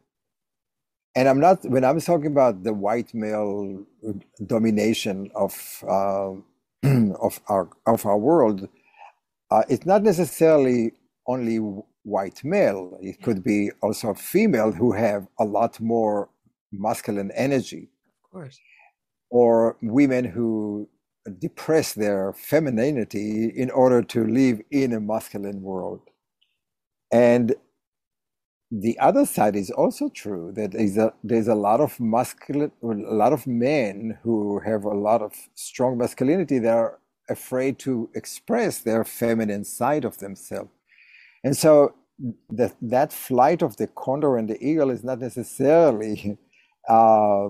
And 1.16 1.28
I'm 1.28 1.40
not 1.40 1.64
when 1.64 1.84
I'm 1.84 2.00
talking 2.00 2.26
about 2.28 2.64
the 2.64 2.74
white 2.74 3.14
male 3.14 3.84
domination 4.46 5.30
of 5.34 5.84
uh, 5.88 6.32
of 7.20 7.40
our 7.48 7.68
of 7.86 8.06
our 8.06 8.18
world. 8.18 8.68
Uh, 9.50 9.62
it's 9.68 9.86
not 9.86 10.02
necessarily 10.02 10.92
only 11.26 11.56
white 12.02 12.42
male. 12.44 12.98
It 13.02 13.22
could 13.22 13.42
be 13.44 13.70
also 13.82 14.14
female 14.14 14.72
who 14.72 14.92
have 14.92 15.26
a 15.38 15.44
lot 15.44 15.80
more 15.80 16.28
masculine 16.72 17.30
energy. 17.32 17.90
Of 18.24 18.30
course 18.30 18.58
or 19.30 19.76
women 19.82 20.24
who 20.24 20.88
depress 21.38 21.92
their 21.92 22.32
femininity 22.32 23.52
in 23.54 23.70
order 23.70 24.02
to 24.02 24.24
live 24.26 24.60
in 24.70 24.92
a 24.92 25.00
masculine 25.00 25.60
world. 25.60 26.00
And 27.12 27.54
the 28.70 28.98
other 28.98 29.26
side 29.26 29.56
is 29.56 29.70
also 29.70 30.08
true 30.08 30.52
that 30.56 30.72
there's 30.72 30.96
a, 30.96 31.12
there's 31.22 31.48
a 31.48 31.54
lot 31.54 31.80
of 31.80 31.98
masculine, 32.00 32.72
a 32.82 32.86
lot 32.86 33.32
of 33.32 33.46
men 33.46 34.18
who 34.22 34.60
have 34.60 34.84
a 34.84 34.94
lot 34.94 35.22
of 35.22 35.32
strong 35.54 35.98
masculinity 35.98 36.58
that 36.60 36.74
are 36.74 36.98
afraid 37.28 37.78
to 37.80 38.10
express 38.14 38.78
their 38.78 39.04
feminine 39.04 39.64
side 39.64 40.04
of 40.04 40.18
themselves. 40.18 40.70
And 41.44 41.56
so 41.56 41.94
that 42.50 42.74
that 42.82 43.12
flight 43.12 43.62
of 43.62 43.76
the 43.76 43.86
condor 43.88 44.36
and 44.36 44.48
the 44.48 44.62
eagle 44.64 44.90
is 44.90 45.04
not 45.04 45.20
necessarily 45.20 46.38
uh, 46.88 47.48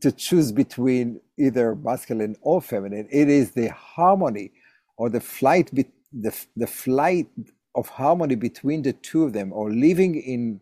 to 0.00 0.12
choose 0.12 0.52
between 0.52 1.20
either 1.38 1.74
masculine 1.74 2.36
or 2.42 2.60
feminine. 2.62 3.08
It 3.10 3.28
is 3.28 3.50
the 3.52 3.68
harmony 3.68 4.52
or 4.96 5.10
the 5.10 5.20
flight, 5.20 5.74
be, 5.74 5.86
the, 6.12 6.34
the 6.56 6.66
flight 6.66 7.28
of 7.74 7.88
harmony 7.88 8.36
between 8.36 8.82
the 8.82 8.92
two 8.92 9.24
of 9.24 9.32
them, 9.32 9.52
or 9.52 9.72
living 9.72 10.14
in 10.14 10.60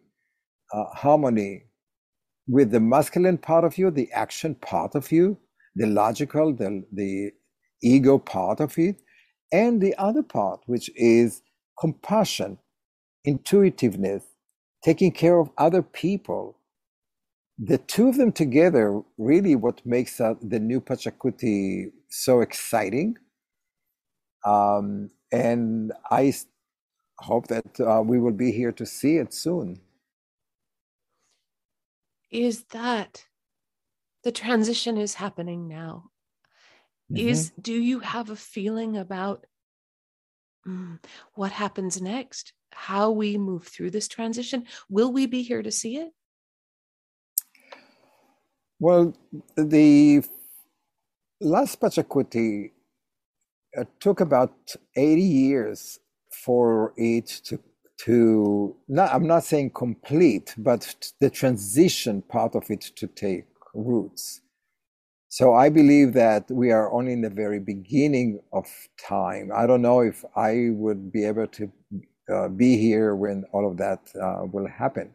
uh, 0.73 0.85
harmony 0.95 1.64
with 2.49 2.71
the 2.71 2.81
masculine 2.81 3.38
part 3.38 3.64
of 3.64 3.76
you, 3.76 3.90
the 3.90 4.11
action 4.12 4.54
part 4.57 4.95
of 4.95 5.12
you, 5.12 5.37
the 5.76 5.87
logical, 5.87 6.52
the, 6.52 6.83
the 6.92 7.33
ego 7.83 8.19
part 8.19 8.61
of 8.61 8.79
it, 8.79 9.03
and 9.53 9.81
the 9.81 9.95
other 9.97 10.23
part, 10.23 10.61
which 10.67 10.91
is 10.97 11.43
compassion, 11.79 12.59
intuitiveness, 13.25 14.25
taking 14.83 15.12
care 15.12 15.39
of 15.39 15.51
other 15.59 15.83
people, 15.83 16.59
the 17.59 17.79
two 17.79 18.09
of 18.09 18.17
them 18.17 18.33
together 18.33 19.03
really 19.19 19.55
what 19.55 19.85
makes 19.85 20.17
the 20.17 20.59
new 20.61 20.81
Pachacuti 20.81 21.93
so 22.09 22.41
exciting. 22.41 23.17
Um, 24.45 25.11
and 25.31 25.93
I 26.11 26.35
hope 27.19 27.47
that 27.49 27.81
uh, 27.81 28.03
we 28.03 28.19
will 28.19 28.33
be 28.33 28.53
here 28.53 28.73
to 28.73 28.87
see 28.87 29.17
it 29.17 29.33
soon. 29.33 29.81
Is 32.31 32.65
that 32.73 33.27
the 34.25 34.33
transition 34.33 34.97
is 34.97 35.15
happening 35.15 35.69
now? 35.69 36.12
Mm-hmm. 37.12 37.28
Is 37.28 37.52
do 37.61 37.75
you 37.75 38.00
have 38.00 38.31
a 38.31 38.37
feeling 38.37 38.97
about 38.97 39.47
mm, 40.66 40.99
what 41.35 41.52
happens 41.52 42.00
next? 42.00 42.52
How 42.73 43.11
we 43.11 43.37
move 43.37 43.66
through 43.69 43.90
this 43.90 44.09
transition? 44.09 44.64
Will 44.88 45.12
we 45.12 45.26
be 45.26 45.42
here 45.42 45.62
to 45.62 45.71
see 45.71 45.99
it? 45.99 46.12
Well, 48.81 49.14
the 49.57 50.25
last 51.40 51.81
Pachacuti 51.81 52.73
uh, 53.78 53.85
took 54.00 54.21
about 54.21 54.75
80 54.97 55.23
years 55.23 55.99
for 56.45 56.92
it 56.97 57.26
to 57.45 57.61
to 58.04 58.75
not 58.88 59.14
I'm 59.14 59.26
not 59.26 59.45
saying 59.45 59.71
complete, 59.71 60.54
but 60.59 61.12
the 61.21 61.31
transition 61.31 62.23
part 62.23 62.54
of 62.57 62.71
it 62.71 62.81
to 62.97 63.07
take 63.07 63.45
roots. 63.75 64.40
So 65.33 65.55
I 65.55 65.71
believe 65.71 66.12
that 66.12 66.51
we 66.51 66.73
are 66.73 66.93
only 66.93 67.15
in 67.15 67.23
the 67.23 67.31
very 67.31 67.59
beginning 67.59 68.41
of 68.53 68.67
time. 68.99 69.51
I 69.57 69.67
don't 69.67 69.81
know 69.81 70.01
if 70.01 70.27
I 70.37 70.69
would 70.73 71.11
be 71.11 71.25
able 71.25 71.47
to 71.47 71.73
uh, 72.31 72.49
be 72.49 72.77
here 72.77 73.17
when 73.17 73.45
all 73.51 73.67
of 73.67 73.79
that 73.79 74.01
uh, 74.23 74.45
will 74.53 74.69
happen. 74.69 75.15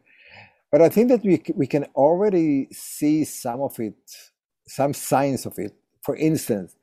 But 0.72 0.82
I 0.82 0.90
think 0.90 1.10
that 1.10 1.24
we, 1.24 1.44
we 1.54 1.68
can 1.68 1.84
already 1.94 2.68
see 2.72 3.26
some 3.26 3.62
of 3.62 3.80
it, 3.80 3.94
some 4.68 4.92
signs 4.96 5.46
of 5.46 5.60
it. 5.60 5.76
For 6.02 6.16
instance, 6.16 6.76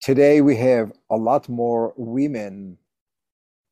today 0.00 0.40
we 0.40 0.54
have 0.58 0.92
a 1.10 1.16
lot 1.16 1.48
more 1.48 1.92
women 1.96 2.78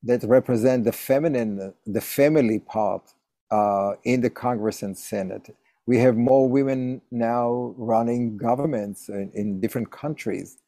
that 0.03 0.25
represent 0.25 0.83
the 0.83 0.93
feminine, 0.93 1.73
the 1.87 2.01
family 2.01 2.59
part 2.59 3.13
uh, 3.53 3.93
in 4.03 4.23
the 4.23 4.31
Congress 4.31 4.83
and 4.83 4.99
Senate 4.99 5.55
we 5.87 5.99
have 5.99 6.17
more 6.17 6.49
women 6.49 7.03
now 7.11 7.75
running 7.77 8.37
governments 8.37 9.09
in, 9.09 9.31
in 9.35 9.61
different 9.61 9.91
countries. 9.93 10.59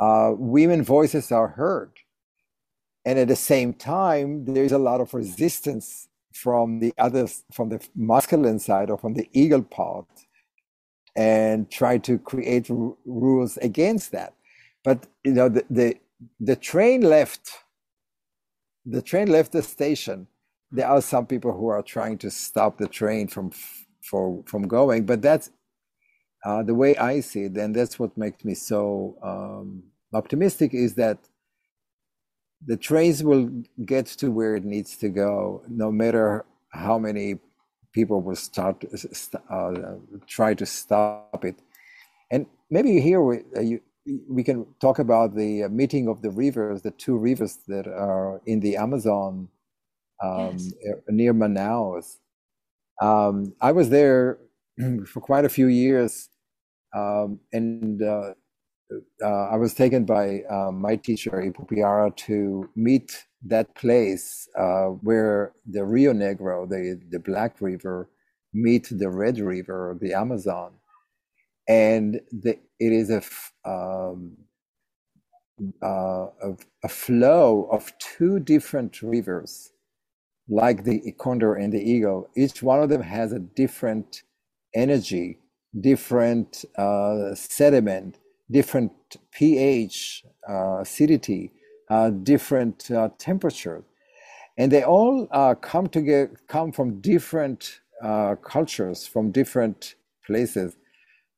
Uh, 0.00 0.32
women 0.36 0.84
voices 0.84 1.32
are 1.32 1.48
heard. 1.48 1.92
And 3.04 3.18
at 3.18 3.28
the 3.28 3.36
same 3.36 3.74
time, 3.74 4.44
there's 4.46 4.72
a 4.72 4.78
lot 4.78 5.00
of 5.00 5.14
resistance 5.14 6.08
from 6.34 6.80
the 6.80 6.92
others, 6.98 7.44
from 7.52 7.70
the 7.70 7.80
masculine 7.96 8.58
side 8.58 8.90
or 8.90 8.98
from 8.98 9.14
the 9.14 9.28
eagle 9.32 9.62
part, 9.62 10.06
and 11.16 11.70
try 11.70 11.98
to 11.98 12.18
create 12.18 12.70
r- 12.70 12.94
rules 13.06 13.56
against 13.58 14.12
that. 14.12 14.34
But 14.84 15.06
you 15.24 15.32
know, 15.32 15.48
the, 15.48 15.64
the 15.70 15.96
the 16.40 16.56
train 16.56 17.02
left. 17.02 17.50
The 18.86 19.02
train 19.02 19.28
left 19.30 19.52
the 19.52 19.62
station. 19.62 20.28
There 20.72 20.86
are 20.88 21.02
some 21.02 21.26
people 21.26 21.52
who 21.52 21.68
are 21.68 21.82
trying 21.82 22.18
to 22.18 22.30
stop 22.30 22.78
the 22.78 22.88
train 22.88 23.28
from 23.28 23.52
for 24.08 24.42
from 24.46 24.68
going. 24.68 25.04
But 25.04 25.22
that's 25.22 25.50
uh, 26.44 26.62
the 26.62 26.74
way 26.74 26.96
I 26.96 27.20
see 27.20 27.44
it, 27.44 27.56
and 27.56 27.74
that's 27.74 27.98
what 27.98 28.16
makes 28.16 28.44
me 28.44 28.54
so 28.54 29.16
um, 29.22 29.82
optimistic. 30.14 30.74
Is 30.74 30.94
that 30.94 31.18
the 32.64 32.76
trains 32.76 33.22
will 33.22 33.50
get 33.84 34.06
to 34.06 34.30
where 34.30 34.56
it 34.56 34.64
needs 34.64 34.96
to 34.98 35.08
go, 35.08 35.62
no 35.68 35.90
matter 35.92 36.44
how 36.70 36.98
many 36.98 37.38
people 37.92 38.20
will 38.20 38.36
start 38.36 38.84
uh, 39.50 39.72
try 40.26 40.54
to 40.54 40.66
stop 40.66 41.44
it. 41.44 41.56
And 42.30 42.46
maybe 42.70 43.00
here 43.00 43.22
we, 43.22 43.36
uh, 43.56 43.60
you, 43.60 43.80
we 44.28 44.42
can 44.44 44.66
talk 44.80 44.98
about 44.98 45.34
the 45.34 45.68
meeting 45.68 46.06
of 46.08 46.20
the 46.20 46.30
rivers, 46.30 46.82
the 46.82 46.90
two 46.92 47.16
rivers 47.16 47.58
that 47.68 47.86
are 47.86 48.40
in 48.46 48.60
the 48.60 48.76
Amazon 48.76 49.48
um, 50.22 50.58
yes. 50.58 50.72
near 51.08 51.32
Manaus. 51.32 52.18
Um, 53.02 53.54
I 53.60 53.72
was 53.72 53.90
there 53.90 54.38
for 55.06 55.20
quite 55.20 55.44
a 55.44 55.48
few 55.48 55.66
years, 55.66 56.28
um, 56.94 57.40
and 57.52 58.02
uh, 58.02 58.34
uh, 59.24 59.48
I 59.50 59.56
was 59.56 59.74
taken 59.74 60.04
by 60.04 60.42
uh, 60.50 60.70
my 60.72 60.96
teacher 60.96 61.30
Ipupiara 61.32 62.14
to 62.28 62.70
meet 62.76 63.26
that 63.46 63.74
place 63.74 64.48
uh, 64.58 64.86
where 65.02 65.52
the 65.66 65.84
Rio 65.84 66.12
Negro, 66.12 66.68
the 66.68 67.00
the 67.10 67.20
Black 67.20 67.60
River, 67.60 68.08
meet 68.54 68.88
the 68.90 69.10
Red 69.10 69.38
River, 69.38 69.96
the 70.00 70.14
Amazon, 70.14 70.72
and 71.68 72.20
the, 72.32 72.58
it 72.80 72.92
is 72.92 73.10
a 73.10 73.22
um, 73.64 74.36
uh, 75.82 76.26
a, 76.42 76.56
a 76.84 76.88
flow 76.88 77.68
of 77.70 77.92
two 77.98 78.38
different 78.40 79.02
rivers 79.02 79.70
like 80.48 80.84
the 80.84 81.12
condor 81.18 81.54
and 81.54 81.72
the 81.72 81.80
eagle, 81.80 82.28
each 82.36 82.62
one 82.62 82.82
of 82.82 82.88
them 82.88 83.02
has 83.02 83.32
a 83.32 83.38
different 83.38 84.22
energy, 84.74 85.38
different 85.80 86.64
uh, 86.78 87.34
sediment, 87.34 88.18
different 88.50 88.92
pH, 89.32 90.24
uh, 90.48 90.78
acidity, 90.80 91.52
uh, 91.90 92.10
different 92.10 92.90
uh, 92.90 93.08
temperature, 93.18 93.82
and 94.58 94.72
they 94.72 94.82
all 94.82 95.28
uh, 95.32 95.54
come 95.54 95.86
together, 95.86 96.30
come 96.48 96.72
from 96.72 97.00
different 97.00 97.80
uh, 98.02 98.36
cultures, 98.36 99.06
from 99.06 99.30
different 99.30 99.94
places, 100.26 100.76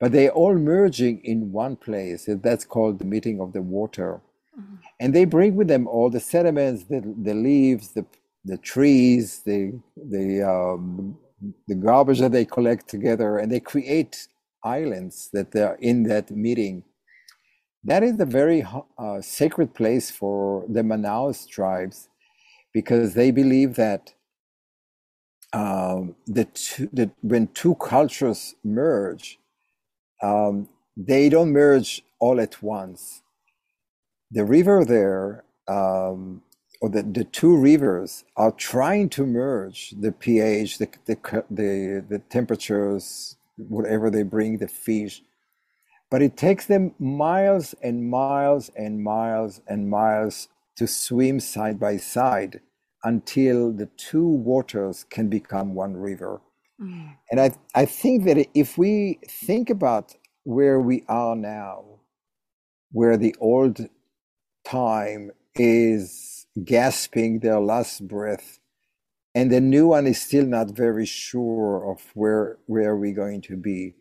but 0.01 0.13
they 0.13 0.29
all 0.29 0.55
merging 0.55 1.21
in 1.25 1.51
one 1.51 1.77
place. 1.77 2.29
That's 2.29 2.65
called 2.65 2.99
the 2.99 3.05
meeting 3.05 3.41
of 3.41 3.53
the 3.53 3.63
water. 3.63 4.21
Mm-hmm. 4.59 4.77
And 5.01 5.15
they 5.15 5.25
bring 5.25 5.57
with 5.57 5.69
them 5.69 5.89
all 5.89 6.11
the 6.11 6.21
sediments, 6.21 6.85
the, 6.85 7.03
the 7.23 7.35
leaves, 7.35 7.89
the 7.89 8.07
the 8.49 8.59
trees, 8.59 9.43
the 9.49 9.61
the 9.97 10.27
um, 10.55 11.19
the 11.69 11.75
garbage 11.75 12.21
that 12.21 12.33
they 12.33 12.45
collect 12.45 12.89
together, 12.89 13.39
and 13.39 13.53
they 13.53 13.61
create 13.61 14.29
islands 14.65 15.31
that 15.33 15.53
they 15.53 15.63
are 15.63 15.79
in 15.81 16.03
that 16.05 16.31
meeting. 16.31 16.83
That 17.85 18.03
is 18.03 18.19
a 18.21 18.27
very 18.27 18.67
uh, 18.99 19.21
sacred 19.21 19.73
place 19.75 20.11
for 20.11 20.65
the 20.69 20.83
Manaus 20.83 21.49
tribes, 21.49 22.09
because 22.75 23.15
they 23.15 23.31
believe 23.31 23.77
that 23.77 24.15
um, 25.53 26.17
the, 26.27 26.45
two, 26.45 26.89
when 27.23 27.47
two 27.49 27.75
cultures 27.77 28.55
merge, 28.65 29.39
um, 30.23 30.69
they 30.97 31.29
don't 31.29 31.53
merge 31.53 32.03
all 32.19 32.41
at 32.41 32.63
once. 32.63 33.23
The 34.33 34.45
river 34.45 34.85
there 34.85 35.45
um, 35.69 36.43
or 36.81 36.89
the, 36.89 37.03
the 37.03 37.25
two 37.25 37.57
rivers 37.57 38.25
are 38.37 38.53
trying 38.53 39.09
to 39.11 39.27
merge 39.27 39.95
the 39.99 40.13
pH, 40.13 40.79
the, 40.79 40.89
the, 41.07 41.17
the, 41.51 42.05
the 42.09 42.19
temperatures, 42.31 43.37
whatever 43.57 44.11
they 44.11 44.23
bring, 44.23 44.59
the 44.59 44.69
fish. 44.69 45.23
But 46.11 46.23
it 46.23 46.37
takes 46.37 46.67
them 46.67 46.95
miles 46.99 47.75
and 47.83 48.09
miles 48.09 48.71
and 48.77 49.03
miles 49.03 49.61
and 49.67 49.91
miles 49.91 50.49
to 50.77 50.87
swim 50.87 51.41
side 51.41 51.81
by 51.81 51.97
side 51.97 52.61
until 53.05 53.73
the 53.73 53.87
two 53.97 54.27
waters 54.27 55.05
can 55.11 55.29
become 55.29 55.75
one 55.75 55.97
river. 55.97 56.41
Mm. 56.81 57.17
And 57.31 57.41
I, 57.41 57.51
I 57.75 57.85
think 57.85 58.25
that 58.25 58.47
if 58.55 58.79
we 58.79 59.19
think 59.29 59.71
about 59.71 60.15
where 60.45 60.81
we 60.81 61.05
are 61.09 61.37
now, 61.37 61.85
where 62.93 63.17
the 63.17 63.35
old 63.41 63.89
time 64.65 65.31
is 65.57 66.28
gasping 66.65 67.41
their 67.41 67.61
last 67.61 68.07
breath. 68.09 68.59
And 69.35 69.51
the 69.51 69.61
new 69.61 69.89
one 69.89 70.07
is 70.07 70.21
still 70.21 70.47
not 70.47 70.71
very 70.71 71.07
sure 71.07 71.91
of 71.91 72.03
where 72.15 72.59
where 72.67 72.97
we're 72.97 73.15
going 73.15 73.43
to 73.43 73.57
be. 73.57 73.95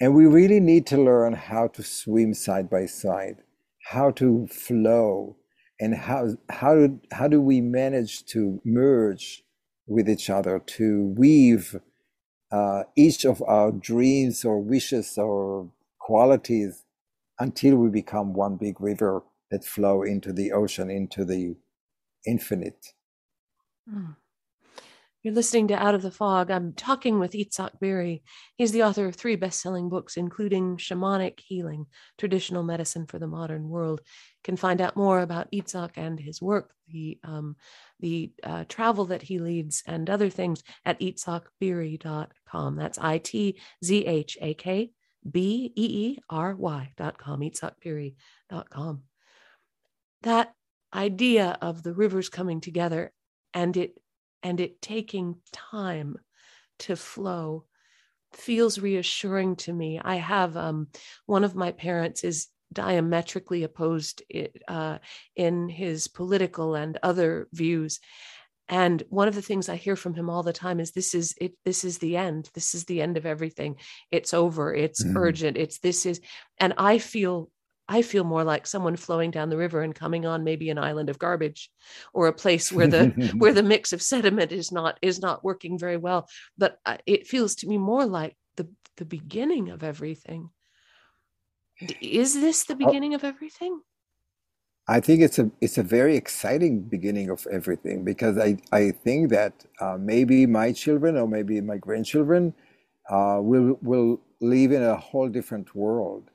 And 0.00 0.14
we 0.14 0.26
really 0.26 0.60
need 0.60 0.86
to 0.88 0.96
learn 0.96 1.34
how 1.34 1.68
to 1.68 1.82
swim 1.82 2.34
side 2.34 2.70
by 2.70 2.86
side 2.86 3.42
how 3.84 4.10
to 4.10 4.46
flow 4.48 5.36
and 5.80 5.94
how 5.94 6.28
how 6.50 6.74
do, 6.74 7.00
how 7.12 7.28
do 7.28 7.40
we 7.40 7.60
manage 7.60 8.24
to 8.26 8.60
merge 8.64 9.42
with 9.86 10.08
each 10.08 10.30
other 10.30 10.60
to 10.60 11.14
weave 11.16 11.76
uh, 12.52 12.84
each 12.96 13.24
of 13.24 13.42
our 13.42 13.72
dreams 13.72 14.44
or 14.44 14.60
wishes 14.60 15.16
or 15.18 15.70
qualities 15.98 16.84
until 17.38 17.76
we 17.76 17.88
become 17.88 18.32
one 18.34 18.56
big 18.56 18.80
river 18.80 19.22
that 19.50 19.64
flow 19.64 20.02
into 20.02 20.32
the 20.32 20.52
ocean 20.52 20.90
into 20.90 21.24
the 21.24 21.56
infinite. 22.26 22.86
Mm. 23.92 24.16
You're 25.22 25.34
listening 25.34 25.68
to 25.68 25.74
Out 25.74 25.94
of 25.94 26.00
the 26.00 26.10
Fog. 26.10 26.50
I'm 26.50 26.72
talking 26.72 27.18
with 27.18 27.32
Itzhak 27.32 27.78
Beery. 27.78 28.22
He's 28.56 28.72
the 28.72 28.84
author 28.84 29.04
of 29.04 29.16
three 29.16 29.36
best 29.36 29.60
selling 29.60 29.90
books, 29.90 30.16
including 30.16 30.78
Shamanic 30.78 31.40
Healing 31.40 31.84
Traditional 32.16 32.62
Medicine 32.62 33.06
for 33.06 33.18
the 33.18 33.26
Modern 33.26 33.68
World. 33.68 34.00
You 34.06 34.40
can 34.44 34.56
find 34.56 34.80
out 34.80 34.96
more 34.96 35.20
about 35.20 35.52
Itzhak 35.52 35.90
and 35.96 36.18
his 36.18 36.40
work, 36.40 36.72
the, 36.88 37.18
um, 37.22 37.56
the 38.00 38.32
uh, 38.42 38.64
travel 38.66 39.04
that 39.06 39.20
he 39.20 39.38
leads, 39.40 39.82
and 39.86 40.08
other 40.08 40.30
things 40.30 40.62
at 40.86 40.98
itzhakbeery.com. 41.00 42.76
That's 42.76 42.98
I 42.98 43.18
T 43.18 43.60
Z 43.84 44.06
H 44.06 44.38
A 44.40 44.54
K 44.54 44.90
B 45.30 45.70
E 45.76 45.84
E 45.84 46.18
R 46.30 46.54
Y.com, 46.54 47.40
itzhakbeery.com. 47.40 49.02
That 50.22 50.54
idea 50.94 51.56
of 51.60 51.82
the 51.82 51.92
rivers 51.92 52.28
coming 52.28 52.60
together 52.60 53.12
and 53.54 53.76
it 53.76 54.00
and 54.42 54.60
it 54.60 54.80
taking 54.80 55.36
time 55.52 56.16
to 56.78 56.96
flow 56.96 57.64
feels 58.32 58.78
reassuring 58.78 59.56
to 59.56 59.72
me. 59.72 60.00
I 60.02 60.16
have 60.16 60.56
um, 60.56 60.88
one 61.26 61.44
of 61.44 61.54
my 61.54 61.72
parents 61.72 62.24
is 62.24 62.48
diametrically 62.72 63.64
opposed 63.64 64.22
uh, 64.68 64.98
in 65.34 65.68
his 65.68 66.08
political 66.08 66.74
and 66.74 66.98
other 67.02 67.48
views. 67.52 68.00
And 68.68 69.02
one 69.08 69.26
of 69.26 69.34
the 69.34 69.42
things 69.42 69.68
I 69.68 69.74
hear 69.74 69.96
from 69.96 70.14
him 70.14 70.30
all 70.30 70.44
the 70.44 70.52
time 70.52 70.78
is 70.78 70.92
this 70.92 71.12
is 71.12 71.34
it 71.40 71.54
this 71.64 71.82
is 71.82 71.98
the 71.98 72.16
end. 72.16 72.50
This 72.54 72.74
is 72.74 72.84
the 72.84 73.02
end 73.02 73.16
of 73.16 73.26
everything. 73.26 73.76
It's 74.12 74.32
over. 74.32 74.72
It's 74.72 75.04
mm. 75.04 75.16
urgent. 75.16 75.56
It's 75.56 75.80
this 75.80 76.06
is 76.06 76.20
and 76.58 76.72
I 76.78 76.98
feel 76.98 77.50
I 77.90 78.02
feel 78.02 78.24
more 78.24 78.44
like 78.44 78.66
someone 78.66 78.96
flowing 78.96 79.30
down 79.32 79.50
the 79.50 79.56
river 79.56 79.82
and 79.82 79.94
coming 79.94 80.24
on 80.24 80.44
maybe 80.44 80.70
an 80.70 80.78
island 80.78 81.10
of 81.10 81.18
garbage 81.18 81.70
or 82.14 82.28
a 82.28 82.32
place 82.32 82.70
where 82.72 82.86
the 82.86 83.32
where 83.36 83.52
the 83.52 83.62
mix 83.62 83.92
of 83.92 84.00
sediment 84.00 84.52
is 84.52 84.70
not 84.72 84.98
is 85.02 85.20
not 85.20 85.44
working 85.44 85.78
very 85.78 85.96
well 85.96 86.28
but 86.56 86.78
uh, 86.86 86.96
it 87.06 87.26
feels 87.26 87.56
to 87.56 87.66
me 87.66 87.76
more 87.76 88.06
like 88.06 88.36
the 88.56 88.68
the 88.96 89.04
beginning 89.04 89.70
of 89.70 89.82
everything 89.82 90.50
Is 92.00 92.34
this 92.34 92.64
the 92.64 92.74
oh. 92.74 92.76
beginning 92.76 93.14
of 93.14 93.24
everything? 93.24 93.80
I 94.88 95.00
think 95.00 95.22
it's 95.22 95.38
a 95.38 95.50
it's 95.60 95.78
a 95.78 95.82
very 95.82 96.16
exciting 96.16 96.82
beginning 96.82 97.30
of 97.30 97.46
everything 97.50 98.04
because 98.04 98.38
I 98.38 98.56
I 98.72 98.90
think 98.90 99.30
that 99.30 99.64
uh, 99.80 99.96
maybe 99.98 100.46
my 100.46 100.72
children 100.72 101.16
or 101.16 101.28
maybe 101.28 101.60
my 101.60 101.76
grandchildren 101.76 102.54
uh, 103.08 103.38
will 103.40 103.78
will 103.82 104.20
live 104.40 104.72
in 104.72 104.82
a 104.82 104.96
whole 104.96 105.28
different 105.28 105.74
world. 105.74 106.29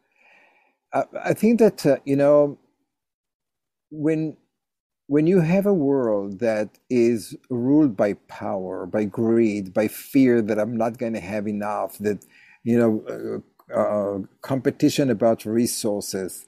I, 0.95 1.05
I 1.25 1.33
think 1.35 1.59
that 1.59 1.85
uh, 1.85 1.97
you 2.05 2.17
know 2.17 2.59
when 3.91 4.37
when 5.07 5.27
you 5.27 5.41
have 5.41 5.67
a 5.67 5.73
world 5.73 6.39
that 6.39 6.79
is 6.89 7.37
ruled 7.51 7.97
by 7.97 8.13
power, 8.27 8.87
by 8.87 9.05
greed, 9.05 9.73
by 9.73 9.87
fear 9.87 10.41
that 10.41 10.59
I'm 10.59 10.77
not 10.77 10.97
going 10.97 11.13
to 11.13 11.21
have 11.21 11.47
enough, 11.47 11.97
that 11.99 12.25
you 12.63 12.79
know, 12.79 13.43
uh, 13.75 13.77
uh, 13.79 14.19
competition 14.41 15.11
about 15.11 15.45
resources, 15.45 16.47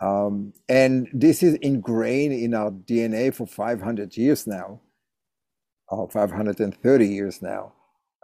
um, 0.00 0.54
and 0.68 1.08
this 1.12 1.42
is 1.42 1.54
ingrained 1.56 2.34
in 2.34 2.54
our 2.54 2.70
DNA 2.72 3.34
for 3.34 3.46
500 3.46 4.16
years 4.16 4.46
now, 4.46 4.80
or 5.88 6.10
530 6.10 7.08
years 7.08 7.42
now. 7.42 7.72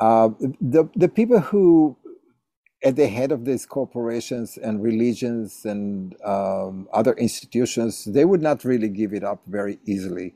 Uh, 0.01 0.31
the 0.61 0.89
the 0.97 1.09
people 1.09 1.41
who 1.41 1.97
at 2.83 2.97
the 2.97 3.09
head 3.09 3.33
of 3.33 3.45
these 3.45 3.67
corporations 3.67 4.57
and 4.57 4.83
religions 4.83 5.65
and 5.65 6.15
um, 6.25 6.89
other 6.93 7.13
institutions, 7.15 8.05
they 8.05 8.25
would 8.25 8.43
not 8.43 8.65
really 8.65 8.89
give 8.89 9.13
it 9.13 9.25
up 9.25 9.41
very 9.47 9.79
easily. 9.85 10.35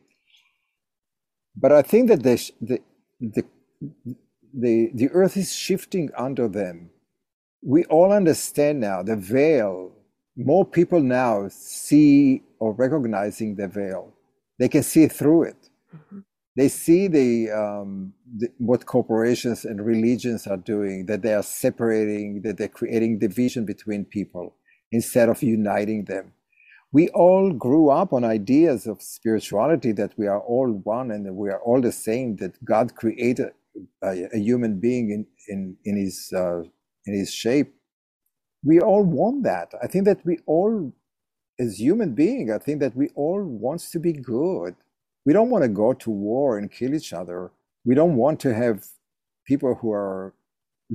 But 1.57 1.72
I 1.72 1.83
think 1.83 2.09
that 2.09 2.22
the, 2.22 2.50
the, 2.61 2.81
the, 3.20 3.44
the, 4.52 4.90
the 4.94 5.11
earth 5.11 5.37
is 5.37 5.55
shifting 5.55 6.11
under 6.16 6.48
them. 6.48 6.90
We 7.62 7.85
all 7.85 8.12
understand 8.12 8.81
now 8.81 9.02
the 9.02 9.16
veil. 9.16 9.92
More 10.37 10.64
people 10.64 11.00
now 11.00 11.48
see 11.48 12.42
or 12.59 12.72
recognizing 12.72 13.55
the 13.55 13.68
veil. 13.68 14.12
They 14.59 14.68
can 14.68 14.83
see 14.83 15.07
through 15.07 15.44
it. 15.44 15.68
Mm-hmm 15.94 16.20
they 16.57 16.69
see 16.69 17.09
the, 17.09 17.51
um, 17.51 18.15
the, 18.38 18.49
what 18.59 18.87
corporations 18.87 19.65
and 19.65 19.85
religions 19.85 20.47
are 20.47 20.59
doing 20.59 21.07
that 21.07 21.23
they 21.23 21.35
are 21.35 21.43
separating 21.43 22.43
that 22.45 22.59
they're 22.59 22.69
creating 22.69 23.19
division 23.21 23.67
between 23.67 24.05
people 24.05 24.57
instead 24.93 25.29
of 25.29 25.43
uniting 25.43 26.05
them. 26.07 26.33
We 26.93 27.09
all 27.11 27.53
grew 27.53 27.91
up 27.91 28.12
on 28.12 28.25
ideas 28.25 28.87
of 28.87 29.03
spirituality 29.03 29.93
that 29.93 30.12
we 30.19 30.27
are 30.29 30.41
all 30.41 30.73
one 30.85 31.11
and 31.12 31.37
we 31.37 31.51
are 31.51 31.61
all 31.62 31.81
the 31.81 31.93
same 31.93 32.37
that 32.37 32.65
god 32.65 32.95
created 32.97 33.49
a, 34.03 34.29
a 34.35 34.38
human 34.38 34.81
being 34.81 35.11
in, 35.11 35.27
in, 35.49 35.77
in 35.85 35.97
his 35.97 36.33
uh, 36.37 36.61
in 37.07 37.15
his 37.15 37.33
shape. 37.35 37.75
We 38.65 38.81
all 38.81 39.05
want 39.05 39.45
that. 39.45 39.73
I 39.83 39.88
think 39.88 40.07
that 40.07 40.25
we 40.27 40.38
all 40.47 40.93
as 41.61 41.81
human 41.81 42.15
beings 42.15 42.53
i 42.53 42.59
think 42.59 42.81
that 42.81 42.97
we 42.97 43.11
all 43.17 43.43
wants 43.45 43.91
to 43.93 44.01
be 44.01 44.12
good 44.15 44.77
we 45.25 45.33
don't 45.33 45.51
want 45.51 45.65
to 45.65 45.69
go 45.69 45.93
to 45.93 46.11
war 46.11 46.59
and 46.59 46.71
kill 46.71 46.95
each 46.95 47.13
other. 47.13 47.53
We 47.85 47.95
don't 47.95 48.17
want 48.17 48.41
to 48.41 48.55
have 48.55 48.85
people 49.47 49.75
who 49.75 49.93
are 49.93 50.35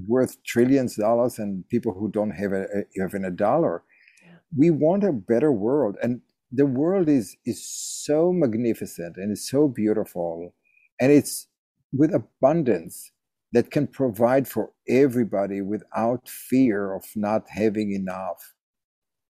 worth 0.07 0.41
trillions 0.43 0.97
of 0.97 1.03
dollars 1.03 1.39
and 1.39 1.67
people 1.69 1.93
who 1.93 2.09
don't 2.09 2.31
have 2.31 2.53
a, 2.53 2.65
even 2.95 3.25
a 3.25 3.31
dollar. 3.31 3.83
Yeah. 4.23 4.37
We 4.55 4.69
want 4.69 5.03
a 5.03 5.11
better 5.11 5.51
world, 5.51 5.95
and 6.01 6.21
the 6.51 6.65
world 6.65 7.09
is 7.09 7.37
is 7.45 7.65
so 7.65 8.31
magnificent 8.31 9.17
and 9.17 9.31
it's 9.31 9.49
so 9.49 9.67
beautiful, 9.67 10.53
and 10.99 11.11
it's 11.11 11.47
with 11.91 12.13
abundance 12.13 13.11
that 13.53 13.71
can 13.71 13.87
provide 13.87 14.47
for 14.47 14.71
everybody 14.89 15.61
without 15.61 16.27
fear 16.27 16.93
of 16.93 17.05
not 17.15 17.45
having 17.49 17.93
enough. 17.93 18.53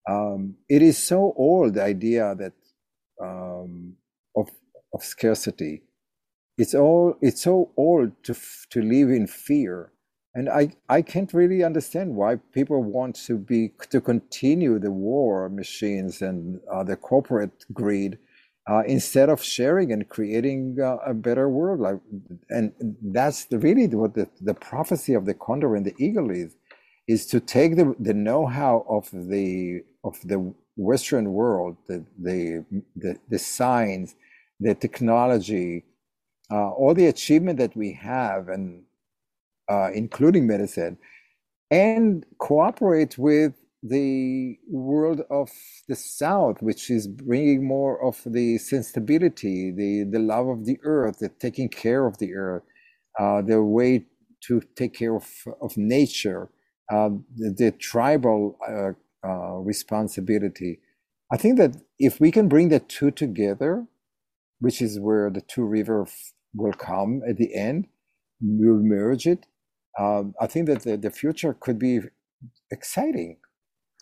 Um, 0.10 0.56
it 0.70 0.82
is 0.82 0.98
so 0.98 1.34
old 1.38 1.76
the 1.76 1.84
idea 1.84 2.36
that 2.36 2.54
um, 3.22 3.96
of 4.98 5.06
scarcity. 5.06 5.84
It's 6.58 6.76
all 6.76 7.16
it's 7.22 7.44
so 7.44 7.72
old 7.78 8.12
to 8.26 8.34
to 8.72 8.82
live 8.82 9.10
in 9.20 9.28
fear, 9.28 9.92
and 10.36 10.50
I 10.50 10.64
I 10.90 11.02
can't 11.04 11.34
really 11.34 11.64
understand 11.64 12.16
why 12.16 12.32
people 12.54 12.82
want 12.84 13.16
to 13.28 13.38
be 13.38 13.62
to 13.92 14.02
continue 14.02 14.80
the 14.80 14.92
war 14.92 15.50
machines 15.50 16.22
and 16.22 16.62
uh, 16.74 16.84
the 16.84 16.98
corporate 16.98 17.66
greed. 17.74 18.20
Uh, 18.72 18.84
instead 18.88 19.30
of 19.30 19.44
sharing 19.44 19.94
and 19.94 20.10
creating 20.10 20.78
uh, 20.82 20.98
a 21.14 21.14
better 21.14 21.50
world. 21.50 21.80
Like, 21.82 22.00
and 22.50 22.74
that's 23.18 23.48
really 23.52 23.88
what 23.88 24.14
the, 24.16 24.28
the 24.42 24.56
prophecy 24.56 25.14
of 25.16 25.26
the 25.26 25.36
condor 25.36 25.76
and 25.78 25.86
the 25.86 25.96
eagle 26.08 26.32
is, 26.32 26.52
is 27.08 27.28
to 27.28 27.40
take 27.40 27.78
the, 27.78 27.96
the 28.00 28.14
know-how 28.14 28.86
of 28.90 29.10
the 29.12 29.84
of 30.04 30.16
the 30.32 30.40
Western 30.78 31.34
world, 31.34 31.78
the 31.90 32.06
the 32.28 32.66
the, 33.04 33.18
the 33.34 33.40
science, 33.40 34.16
the 34.60 34.76
technology, 34.76 35.86
uh, 36.52 36.70
all 36.70 36.94
the 36.94 37.08
achievement 37.08 37.60
that 37.60 37.76
we 37.76 37.94
have, 37.94 38.48
and 38.48 38.84
uh, 39.70 39.90
including 39.94 40.48
medicine, 40.48 40.98
and 41.70 42.26
cooperate 42.40 43.18
with 43.18 43.54
the 43.84 44.58
world 44.70 45.22
of 45.30 45.52
the 45.88 45.96
South, 45.96 46.62
which 46.62 46.90
is 46.90 47.08
bringing 47.08 47.66
more 47.66 48.04
of 48.04 48.22
the 48.26 48.58
sensibility, 48.58 49.72
the, 49.72 50.04
the 50.04 50.20
love 50.20 50.48
of 50.48 50.66
the 50.66 50.80
earth, 50.84 51.20
the 51.20 51.30
taking 51.30 51.70
care 51.70 52.06
of 52.06 52.18
the 52.18 52.34
earth, 52.34 52.64
uh, 53.20 53.42
the 53.42 53.62
way 53.62 54.06
to 54.42 54.62
take 54.76 54.94
care 54.94 55.16
of, 55.16 55.28
of 55.62 55.76
nature, 55.78 56.50
uh, 56.92 57.10
the, 57.36 57.54
the, 57.58 57.72
tribal 57.72 58.58
uh, 58.68 58.92
uh, 59.28 59.58
responsibility. 59.58 60.80
I 61.32 61.38
think 61.38 61.58
that 61.58 61.76
if 62.00 62.20
we 62.20 62.32
can 62.32 62.48
bring 62.48 62.70
the 62.70 62.80
two 62.80 63.12
together, 63.12 63.86
which 64.60 64.82
is 64.82 65.00
where 65.00 65.30
the 65.30 65.42
two 65.42 65.66
rivers 65.66 66.34
will 66.54 66.74
come 66.74 67.22
at 67.28 67.38
the 67.38 67.54
end. 67.56 67.88
We'll 68.42 68.84
merge 68.84 69.28
it. 69.28 69.46
Um, 69.98 70.36
I 70.40 70.48
think 70.48 70.68
that 70.68 70.84
the, 70.84 70.98
the 70.98 71.10
future 71.10 71.56
could 71.60 71.80
be 71.80 72.02
exciting, 72.72 73.38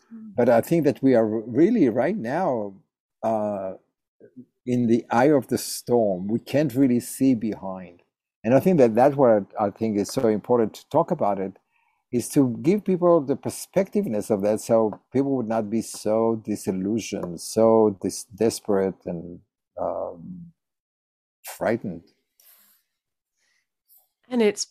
hmm. 0.09 0.31
but 0.35 0.49
I 0.49 0.61
think 0.61 0.83
that 0.83 1.01
we 1.01 1.15
are 1.15 1.25
really 1.25 1.87
right 1.89 2.17
now 2.17 2.73
uh, 3.23 3.73
in 4.65 4.87
the 4.87 5.05
eye 5.09 5.31
of 5.31 5.47
the 5.47 5.57
storm. 5.57 6.27
We 6.27 6.39
can't 6.39 6.73
really 6.75 6.99
see 6.99 7.33
behind, 7.33 8.01
and 8.43 8.53
I 8.53 8.59
think 8.59 8.77
that 8.79 8.93
that's 8.93 9.15
what 9.15 9.45
I 9.59 9.69
think 9.69 9.97
is 9.97 10.09
so 10.09 10.27
important 10.27 10.73
to 10.73 10.89
talk 10.89 11.11
about 11.11 11.39
it. 11.39 11.53
Is 12.11 12.29
to 12.29 12.57
give 12.61 12.85
people 12.85 13.21
the 13.21 13.35
perspectiveness 13.35 14.29
of 14.29 14.41
that, 14.43 14.61
so 14.61 14.99
people 15.11 15.35
would 15.37 15.47
not 15.47 15.69
be 15.69 15.81
so 15.81 16.41
disillusioned, 16.45 17.41
so 17.41 17.97
dis- 18.01 18.25
desperate, 18.25 18.95
and 19.05 19.39
um, 19.81 20.44
frightened. 21.45 22.03
And 24.29 24.41
it's 24.41 24.67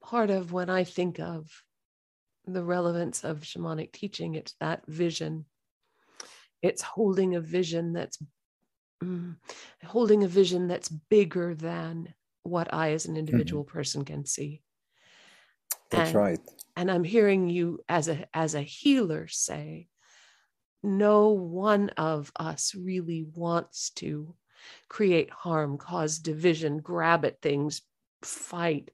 part 0.00 0.30
of 0.30 0.52
when 0.52 0.70
I 0.70 0.84
think 0.84 1.18
of 1.18 1.50
the 2.46 2.62
relevance 2.62 3.24
of 3.24 3.40
shamanic 3.40 3.92
teaching, 3.92 4.34
it's 4.34 4.54
that 4.60 4.82
vision. 4.86 5.46
It's 6.62 6.82
holding 6.82 7.34
a 7.34 7.40
vision 7.40 7.92
that's 7.92 8.18
mm, 9.02 9.36
holding 9.84 10.22
a 10.24 10.28
vision 10.28 10.68
that's 10.68 10.88
bigger 10.88 11.54
than 11.54 12.14
what 12.44 12.72
I 12.72 12.92
as 12.92 13.06
an 13.06 13.12
mm-hmm. 13.12 13.20
individual 13.20 13.64
mm-hmm. 13.64 13.76
person 13.76 14.04
can 14.04 14.24
see. 14.24 14.62
That's 15.90 16.10
and, 16.10 16.18
right. 16.18 16.40
And 16.76 16.90
I'm 16.90 17.04
hearing 17.04 17.48
you 17.48 17.80
as 17.88 18.08
a 18.08 18.26
as 18.34 18.54
a 18.54 18.62
healer 18.62 19.26
say, 19.28 19.88
no 20.82 21.30
one 21.30 21.90
of 21.90 22.30
us 22.36 22.74
really 22.74 23.26
wants 23.34 23.90
to 23.90 24.34
create 24.88 25.30
harm, 25.30 25.78
cause 25.78 26.18
division, 26.18 26.78
grab 26.78 27.24
at 27.24 27.40
things, 27.40 27.82
fight. 28.22 28.90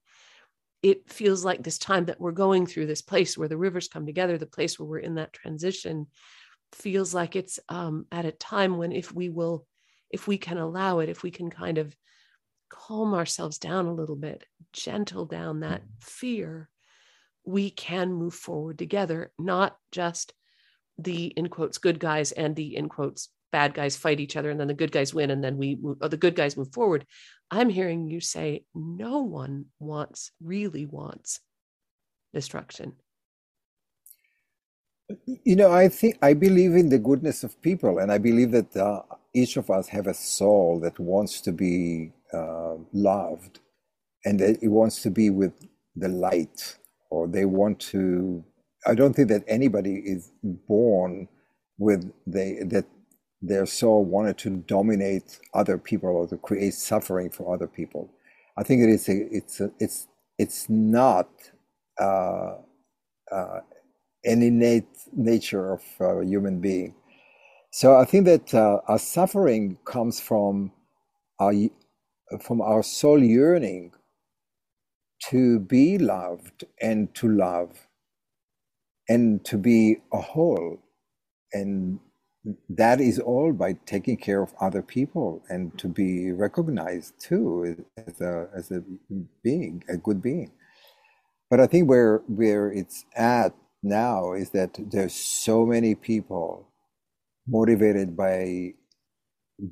It 0.82 1.10
feels 1.10 1.44
like 1.44 1.62
this 1.62 1.78
time 1.78 2.06
that 2.06 2.20
we're 2.20 2.32
going 2.32 2.66
through 2.66 2.86
this 2.86 3.02
place 3.02 3.38
where 3.38 3.48
the 3.48 3.56
rivers 3.56 3.88
come 3.88 4.06
together, 4.06 4.36
the 4.36 4.46
place 4.46 4.78
where 4.78 4.88
we're 4.88 4.98
in 4.98 5.14
that 5.16 5.32
transition, 5.32 6.08
feels 6.72 7.14
like 7.14 7.36
it's 7.36 7.60
um, 7.68 8.06
at 8.10 8.24
a 8.24 8.32
time 8.32 8.78
when 8.78 8.92
if 8.92 9.12
we 9.14 9.28
will, 9.28 9.66
if 10.10 10.26
we 10.26 10.38
can 10.38 10.58
allow 10.58 10.98
it, 10.98 11.08
if 11.08 11.22
we 11.22 11.30
can 11.30 11.50
kind 11.50 11.78
of 11.78 11.94
calm 12.68 13.14
ourselves 13.14 13.58
down 13.58 13.86
a 13.86 13.94
little 13.94 14.16
bit, 14.16 14.44
gentle 14.72 15.26
down 15.26 15.60
that 15.60 15.82
fear, 16.00 16.68
we 17.44 17.70
can 17.70 18.12
move 18.12 18.34
forward 18.34 18.78
together, 18.78 19.32
not 19.38 19.76
just 19.90 20.32
the 20.98 21.26
in 21.26 21.48
quotes 21.48 21.78
good 21.78 21.98
guys 21.98 22.32
and 22.32 22.54
the 22.56 22.76
in 22.76 22.88
quotes 22.88 23.28
bad 23.52 23.74
guys 23.74 23.96
fight 23.96 24.20
each 24.20 24.36
other 24.36 24.50
and 24.50 24.58
then 24.58 24.68
the 24.68 24.74
good 24.74 24.92
guys 24.92 25.14
win 25.14 25.30
and 25.30 25.44
then 25.44 25.56
we 25.56 25.76
move, 25.76 25.98
the 26.00 26.16
good 26.16 26.34
guys 26.34 26.56
move 26.56 26.72
forward. 26.72 27.06
I'm 27.50 27.68
hearing 27.68 28.08
you 28.08 28.20
say 28.20 28.64
no 28.74 29.20
one 29.20 29.66
wants 29.78 30.32
really 30.42 30.86
wants 30.86 31.40
destruction. 32.34 32.94
You 35.26 35.56
know 35.56 35.70
i 35.70 35.88
think 35.88 36.16
i 36.22 36.32
believe 36.32 36.74
in 36.74 36.88
the 36.88 36.98
goodness 36.98 37.44
of 37.44 37.60
people 37.60 37.98
and 37.98 38.10
i 38.10 38.16
believe 38.16 38.50
that 38.52 38.74
uh, 38.74 39.02
each 39.34 39.58
of 39.58 39.70
us 39.70 39.88
have 39.88 40.06
a 40.06 40.14
soul 40.14 40.80
that 40.80 40.98
wants 40.98 41.42
to 41.42 41.52
be 41.52 42.12
uh, 42.32 42.76
loved 42.94 43.60
and 44.24 44.40
that 44.40 44.62
it 44.62 44.68
wants 44.68 45.02
to 45.02 45.10
be 45.10 45.28
with 45.28 45.52
the 45.96 46.08
light 46.08 46.78
or 47.10 47.28
they 47.28 47.44
want 47.44 47.78
to 47.78 48.42
I 48.86 48.94
don't 48.94 49.14
think 49.14 49.28
that 49.28 49.44
anybody 49.46 49.96
is 50.04 50.32
born 50.42 51.28
with 51.78 52.12
they 52.26 52.58
that 52.66 52.86
their 53.42 53.66
soul 53.66 54.04
wanted 54.04 54.38
to 54.38 54.50
dominate 54.50 55.40
other 55.54 55.78
people 55.78 56.10
or 56.10 56.28
to 56.28 56.38
create 56.38 56.74
suffering 56.74 57.30
for 57.30 57.54
other 57.54 57.66
people. 57.66 58.10
I 58.56 58.62
think 58.62 58.82
it 58.82 58.90
is 58.90 59.08
a, 59.08 59.28
it's 59.34 59.60
a, 59.60 59.72
it's 59.80 60.08
it's 60.38 60.70
not 60.70 61.28
uh, 62.00 62.54
uh, 63.32 63.60
an 64.24 64.42
innate 64.42 64.86
nature 65.12 65.72
of 65.72 65.82
a 66.00 66.24
human 66.24 66.60
being. 66.60 66.94
So 67.72 67.96
I 67.96 68.04
think 68.04 68.26
that 68.26 68.54
uh, 68.54 68.80
our 68.88 68.98
suffering 68.98 69.78
comes 69.84 70.20
from 70.20 70.72
our 71.40 71.52
from 72.40 72.60
our 72.60 72.82
soul 72.82 73.22
yearning 73.22 73.92
to 75.30 75.60
be 75.60 75.98
loved 75.98 76.64
and 76.80 77.14
to 77.14 77.28
love 77.28 77.86
and 79.08 79.44
to 79.44 79.58
be 79.58 79.98
a 80.12 80.20
whole 80.20 80.78
and 81.52 82.00
that 82.70 83.00
is 83.00 83.18
all 83.20 83.52
by 83.52 83.74
taking 83.86 84.16
care 84.16 84.42
of 84.42 84.54
other 84.60 84.82
people 84.82 85.42
and 85.48 85.78
to 85.78 85.88
be 85.88 86.32
recognized 86.32 87.14
too 87.20 87.84
as 88.08 88.20
a 88.20 88.48
as 88.56 88.70
a 88.70 88.82
being 89.44 89.84
a 89.88 89.96
good 89.96 90.22
being. 90.22 90.50
But 91.50 91.60
i 91.60 91.66
think 91.68 91.88
where 91.88 92.18
where 92.28 92.72
it's 92.72 93.04
at 93.16 93.54
now 93.82 94.32
is 94.34 94.50
that 94.50 94.78
there's 94.90 95.14
so 95.14 95.66
many 95.66 95.94
people 95.94 96.68
motivated 97.48 98.16
by 98.16 98.74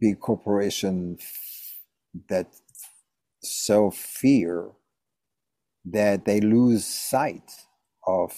big 0.01 0.21
corporations 0.21 1.23
that 2.29 2.49
so 3.43 3.91
fear 3.91 4.71
that 5.85 6.25
they 6.27 6.41
lose 6.41 6.85
sight 6.87 7.51
of 8.07 8.33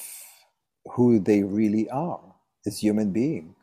who 0.95 1.21
they 1.21 1.43
really 1.45 1.89
are 1.91 2.35
as 2.67 2.79
human 2.79 3.13
beings 3.13 3.57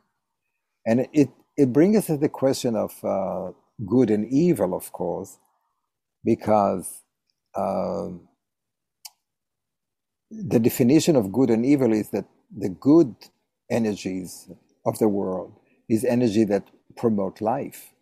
and 0.90 1.08
it, 1.14 1.30
it 1.58 1.74
brings 1.74 1.98
us 1.98 2.08
to 2.08 2.18
the 2.18 2.30
question 2.30 2.76
of 2.76 2.94
uh, 3.06 3.52
good 3.88 4.12
and 4.12 4.28
evil, 4.32 4.76
of 4.76 4.92
course, 4.94 5.40
because 6.26 7.04
um, 7.56 8.22
the 10.32 10.60
definition 10.60 11.16
of 11.18 11.32
good 11.34 11.52
and 11.52 11.66
evil 11.66 11.94
is 11.94 12.10
that 12.12 12.26
the 12.56 12.70
good 12.70 13.16
energies 13.72 14.50
of 14.86 15.00
the 15.00 15.10
world 15.10 15.54
is 15.90 16.06
energy 16.06 16.46
that 16.46 16.66
promote 16.98 17.42
life, 17.42 17.94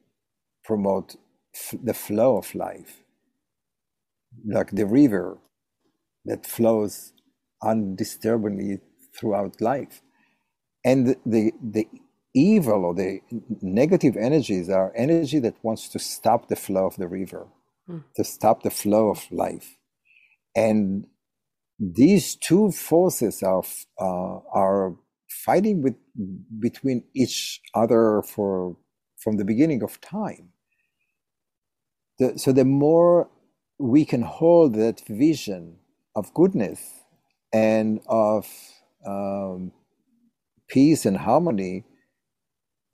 promote 0.65 1.17
f- 1.55 1.79
the 1.83 1.93
flow 1.95 2.37
of 2.37 2.55
life, 2.55 3.03
like 4.47 4.71
the 4.71 4.85
river 4.87 5.39
that 6.25 6.45
flows 6.45 7.13
undisturbedly 7.63 8.79
throughout 9.19 9.61
life. 9.61 10.01
And 10.85 11.17
the, 11.25 11.53
the 11.63 11.87
evil 12.37 12.85
or 12.85 12.93
the 12.93 13.21
negative 13.61 14.15
energies 14.15 14.69
are 14.69 14.93
energy 14.95 15.39
that 15.39 15.55
wants 15.63 15.89
to 15.89 15.99
stop 15.99 16.47
the 16.47 16.55
flow 16.55 16.85
of 16.85 16.95
the 16.97 17.07
river, 17.07 17.47
mm. 17.89 18.03
to 18.15 18.23
stop 18.23 18.63
the 18.63 18.69
flow 18.69 19.09
of 19.09 19.25
life. 19.31 19.77
And 20.55 21.07
these 21.79 22.35
two 22.35 22.71
forces 22.71 23.43
are, 23.43 23.63
uh, 23.99 24.39
are 24.53 24.95
fighting 25.29 25.81
with, 25.81 25.95
between 26.59 27.03
each 27.15 27.61
other 27.73 28.21
for, 28.21 28.77
from 29.17 29.37
the 29.37 29.45
beginning 29.45 29.83
of 29.83 29.99
time. 30.01 30.49
The, 32.19 32.37
so 32.37 32.51
the 32.51 32.65
more 32.65 33.29
we 33.79 34.05
can 34.05 34.23
hold 34.23 34.73
that 34.75 35.01
vision 35.07 35.77
of 36.15 36.33
goodness 36.33 36.81
and 37.53 37.99
of 38.07 38.47
um, 39.05 39.71
peace 40.67 41.05
and 41.05 41.17
harmony, 41.17 41.85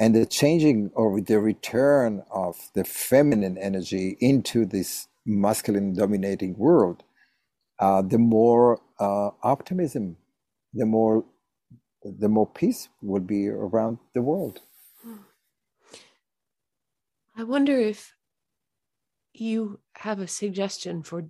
and 0.04 0.13
the 0.13 0.26
changing 0.26 0.92
or 0.96 1.22
the 1.22 1.39
return 1.39 2.22
of 2.30 2.58
the 2.74 2.84
feminine 2.84 3.58
energy 3.58 4.18
into 4.20 4.66
this 4.66 5.08
masculine 5.26 5.94
dominating 5.94 6.58
world, 6.58 7.04
uh, 7.80 8.02
the 8.02 8.18
more 8.18 8.82
uh, 9.00 9.30
optimism, 9.44 10.18
the 10.74 10.86
more 10.86 11.24
the 12.04 12.28
more 12.28 12.46
peace 12.46 12.89
will 13.02 13.22
be 13.22 13.48
around 13.48 13.98
the 14.13 14.22
world. 14.22 14.60
I 17.38 17.44
wonder 17.46 17.80
if 17.80 18.13
you 19.32 19.80
have 19.94 20.20
a 20.20 20.28
suggestion 20.28 21.04
for 21.04 21.30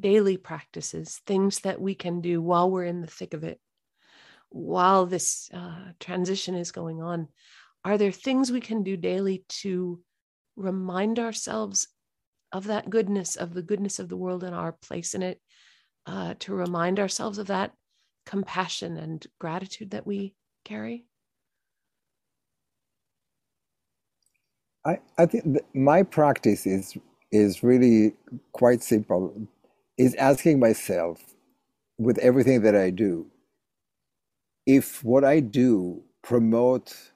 daily 0.00 0.36
practices, 0.36 1.20
things 1.26 1.60
that 1.60 1.80
we 1.80 1.94
can 1.94 2.20
do 2.20 2.42
while 2.42 2.68
we're 2.68 2.86
in 2.86 3.02
the 3.02 3.14
thick 3.18 3.34
of 3.34 3.44
it, 3.44 3.60
while 4.48 5.06
this 5.06 5.48
uh, 5.54 5.92
transition 6.00 6.56
is 6.56 6.72
going 6.72 7.00
on 7.00 7.28
are 7.84 7.98
there 7.98 8.12
things 8.12 8.50
we 8.50 8.60
can 8.60 8.82
do 8.82 8.96
daily 8.96 9.44
to 9.48 10.00
remind 10.56 11.18
ourselves 11.18 11.88
of 12.52 12.64
that 12.68 12.88
goodness, 12.88 13.36
of 13.36 13.52
the 13.52 13.62
goodness 13.62 13.98
of 13.98 14.08
the 14.08 14.16
world 14.16 14.44
and 14.44 14.54
our 14.54 14.72
place 14.72 15.14
in 15.14 15.22
it, 15.22 15.40
uh, 16.06 16.34
to 16.38 16.54
remind 16.54 16.98
ourselves 16.98 17.38
of 17.38 17.48
that 17.48 17.72
compassion 18.24 18.96
and 18.96 19.26
gratitude 19.38 19.90
that 19.90 20.06
we 20.06 20.34
carry? 20.64 21.06
I, 24.86 24.98
I 25.18 25.26
think 25.26 25.58
my 25.74 26.02
practice 26.02 26.66
is 26.66 26.96
is 27.32 27.62
really 27.62 28.14
quite 28.52 28.82
simple. 28.82 29.34
Is 29.96 30.14
asking 30.16 30.58
myself 30.58 31.22
with 31.98 32.18
everything 32.18 32.62
that 32.62 32.74
I 32.74 32.90
do, 32.90 33.26
if 34.66 35.02
what 35.04 35.24
I 35.24 35.40
do 35.40 36.02
promote 36.22 37.12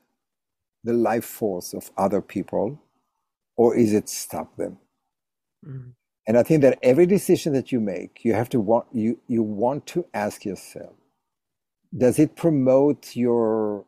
the 0.85 0.93
life 0.93 1.25
force 1.25 1.75
of 1.75 1.91
other 1.97 2.21
people 2.21 2.81
or 3.57 3.77
is 3.77 3.93
it 3.93 4.09
stop 4.09 4.57
them 4.57 4.79
mm-hmm. 5.67 5.91
and 6.27 6.39
i 6.39 6.43
think 6.43 6.63
that 6.63 6.79
every 6.83 7.07
decision 7.07 7.53
that 7.53 7.73
you 7.73 7.81
make 7.81 8.25
you 8.25 8.33
have 8.35 8.49
to 8.49 8.61
want 8.61 8.87
you 8.93 9.19
you 9.29 9.43
want 9.43 9.87
to 9.87 10.05
ask 10.15 10.45
yourself 10.45 10.95
does 11.97 12.19
it 12.19 12.37
promote 12.37 13.17
your 13.17 13.85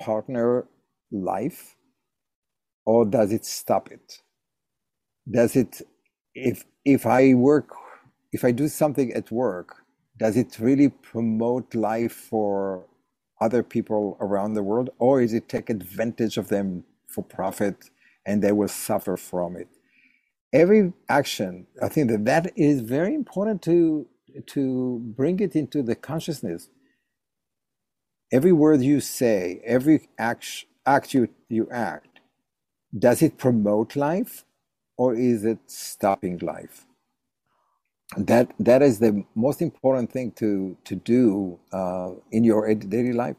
partner 0.00 0.66
life 1.10 1.76
or 2.86 3.04
does 3.04 3.32
it 3.32 3.44
stop 3.44 3.90
it 3.90 4.22
does 5.30 5.56
it 5.56 5.82
if 6.34 6.64
if 6.84 7.06
i 7.06 7.34
work 7.34 7.74
if 8.32 8.44
i 8.44 8.50
do 8.50 8.68
something 8.68 9.12
at 9.12 9.30
work 9.30 9.76
does 10.18 10.36
it 10.36 10.58
really 10.58 10.88
promote 10.88 11.74
life 11.74 12.12
for 12.12 12.86
other 13.42 13.62
people 13.64 14.18
around 14.20 14.54
the 14.54 14.64
world, 14.64 14.90
or 15.00 15.22
is 15.22 15.34
it 15.34 15.48
take 15.50 15.70
advantage 15.70 16.38
of 16.38 16.48
them 16.48 16.84
for 17.08 17.24
profit 17.24 17.90
and 18.26 18.42
they 18.42 18.52
will 18.52 18.68
suffer 18.68 19.16
from 19.18 19.56
it? 19.56 19.68
Every 20.52 20.92
action, 21.08 21.66
I 21.82 21.88
think 21.88 22.10
that 22.10 22.26
that 22.26 22.52
is 22.56 22.80
very 22.82 23.14
important 23.14 23.62
to 23.64 24.06
to 24.56 24.64
bring 25.20 25.40
it 25.40 25.56
into 25.56 25.82
the 25.82 25.96
consciousness. 25.96 26.70
Every 28.32 28.52
word 28.52 28.82
you 28.82 29.00
say, 29.00 29.62
every 29.64 30.08
act, 30.18 30.66
act 30.86 31.14
you, 31.14 31.28
you 31.48 31.68
act, 31.70 32.20
does 33.06 33.22
it 33.22 33.38
promote 33.38 33.96
life 33.96 34.44
or 34.98 35.14
is 35.14 35.44
it 35.44 35.58
stopping 35.68 36.38
life? 36.38 36.86
That 38.18 38.52
that 38.60 38.82
is 38.82 39.00
the 39.00 39.24
most 39.34 39.62
important 39.62 40.12
thing 40.12 40.32
to 40.32 40.76
to 40.84 40.96
do 40.96 41.58
uh, 41.72 42.12
in 42.32 42.44
your 42.44 42.72
daily 42.74 43.12
life. 43.12 43.36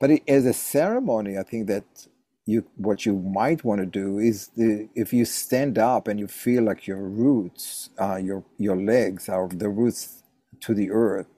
But 0.00 0.10
it, 0.12 0.22
as 0.28 0.46
a 0.46 0.54
ceremony, 0.54 1.38
I 1.38 1.44
think 1.44 1.68
that 1.68 1.84
you 2.46 2.66
what 2.76 3.06
you 3.06 3.16
might 3.16 3.64
want 3.64 3.80
to 3.80 3.86
do 3.86 4.18
is 4.18 4.48
the, 4.56 4.88
if 4.94 5.12
you 5.12 5.24
stand 5.26 5.78
up 5.78 6.08
and 6.08 6.20
you 6.20 6.28
feel 6.28 6.64
like 6.64 6.86
your 6.86 7.02
roots, 7.08 7.90
uh, 8.00 8.16
your 8.16 8.44
your 8.58 8.76
legs 8.76 9.28
are 9.28 9.48
the 9.48 9.68
roots 9.70 10.22
to 10.62 10.74
the 10.74 10.90
earth, 10.92 11.28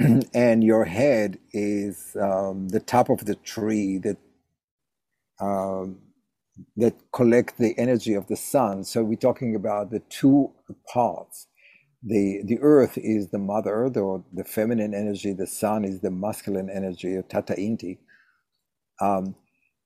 and 0.34 0.64
your 0.64 0.86
head 0.86 1.38
is 1.52 2.16
um, 2.20 2.68
the 2.70 2.80
top 2.80 3.10
of 3.10 3.26
the 3.26 3.36
tree 3.36 3.98
that. 3.98 4.18
Um, 5.40 5.98
that 6.76 6.94
collect 7.12 7.58
the 7.58 7.78
energy 7.78 8.14
of 8.14 8.28
the 8.28 8.36
sun. 8.36 8.84
So 8.84 9.04
we're 9.04 9.16
talking 9.16 9.56
about 9.56 9.90
the 9.90 10.00
two 10.10 10.52
parts. 10.92 11.48
The, 12.02 12.42
the 12.44 12.58
earth 12.60 12.98
is 12.98 13.30
the 13.30 13.38
mother, 13.38 13.90
the, 13.90 14.22
the 14.32 14.44
feminine 14.44 14.94
energy, 14.94 15.32
the 15.34 15.46
sun 15.48 15.84
is 15.84 16.00
the 16.00 16.10
masculine 16.10 16.70
energy, 16.70 17.14
or 17.16 17.22
Tata 17.22 17.54
Inti. 17.54 17.98
Um, 19.00 19.34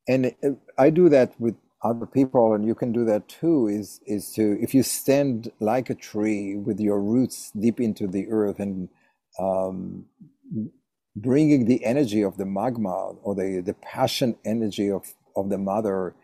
and 0.08 0.34
I 0.78 0.90
do 0.90 1.08
that 1.08 1.34
with 1.40 1.56
other 1.82 2.06
people, 2.06 2.54
and 2.54 2.66
you 2.66 2.74
can 2.74 2.92
do 2.92 3.04
that 3.06 3.28
too. 3.28 3.68
Is 3.68 4.00
is 4.06 4.32
to 4.34 4.58
if 4.62 4.74
you 4.74 4.82
stand 4.82 5.50
like 5.60 5.90
a 5.90 5.94
tree 5.94 6.56
with 6.56 6.80
your 6.80 7.00
roots 7.00 7.50
deep 7.58 7.80
into 7.80 8.06
the 8.06 8.26
earth 8.30 8.60
and 8.60 8.88
um, 9.40 10.06
bringing 11.16 11.66
the 11.66 11.84
energy 11.84 12.22
of 12.22 12.38
the 12.38 12.46
magma 12.46 13.12
or 13.22 13.34
the 13.34 13.62
the 13.64 13.74
passion 13.74 14.36
energy 14.44 14.90
of 14.90 15.14
of 15.36 15.50
the 15.50 15.58
mother 15.58 16.14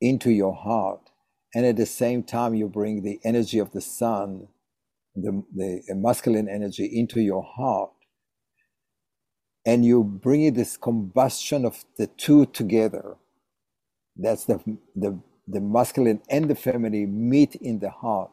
into 0.00 0.30
your 0.30 0.54
heart. 0.54 1.10
And 1.54 1.66
at 1.66 1.76
the 1.76 1.86
same 1.86 2.22
time, 2.24 2.54
you 2.54 2.68
bring 2.68 3.02
the 3.02 3.20
energy 3.24 3.58
of 3.60 3.72
the 3.72 3.82
sun, 3.82 4.48
the, 5.16 5.44
the 5.54 5.82
masculine 5.96 6.48
energy 6.48 6.86
into 6.86 7.20
your 7.20 7.42
heart. 7.44 7.90
and 9.64 9.84
you 9.84 10.02
bring 10.02 10.52
this 10.54 10.76
combustion 10.76 11.64
of 11.64 11.84
the 11.96 12.06
two 12.06 12.46
together. 12.46 13.16
That's 14.16 14.46
the, 14.46 14.60
the, 14.96 15.20
the 15.48 15.60
masculine 15.60 16.22
and 16.30 16.48
the 16.50 16.56
feminine 16.56 17.30
meet 17.30 17.56
in 17.56 17.80
the 17.80 17.90
heart. 17.90 18.30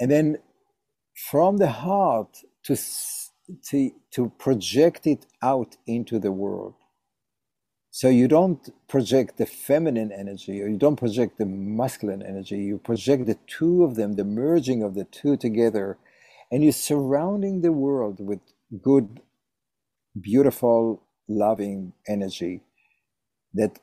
And 0.00 0.10
then 0.10 0.38
from 1.30 1.58
the 1.58 1.68
heart 1.70 2.38
to, 2.64 2.76
to, 3.70 3.90
to 4.12 4.32
project 4.38 5.06
it 5.06 5.26
out 5.42 5.76
into 5.86 6.18
the 6.20 6.32
world. 6.32 6.74
So 7.96 8.08
you 8.08 8.26
don't 8.26 8.70
project 8.88 9.36
the 9.36 9.46
feminine 9.46 10.10
energy 10.10 10.60
or 10.60 10.66
you 10.66 10.76
don't 10.76 10.96
project 10.96 11.38
the 11.38 11.46
masculine 11.46 12.24
energy. 12.24 12.56
You 12.56 12.78
project 12.78 13.26
the 13.26 13.38
two 13.46 13.84
of 13.84 13.94
them, 13.94 14.14
the 14.14 14.24
merging 14.24 14.82
of 14.82 14.96
the 14.96 15.04
two 15.04 15.36
together, 15.36 15.96
and 16.50 16.64
you're 16.64 16.72
surrounding 16.72 17.60
the 17.60 17.70
world 17.70 18.18
with 18.18 18.40
good 18.82 19.20
beautiful, 20.20 21.04
loving 21.28 21.92
energy 22.08 22.62
that 23.52 23.78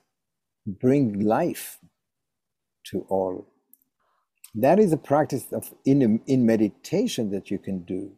bring 0.68 1.22
life 1.22 1.80
to 2.88 3.06
all. 3.08 3.48
That 4.54 4.78
is 4.78 4.92
a 4.92 4.98
practice 4.98 5.46
of 5.54 5.74
in, 5.86 6.20
in 6.28 6.46
meditation 6.46 7.32
that 7.32 7.50
you 7.50 7.60
can 7.60 7.84
do. 7.84 8.12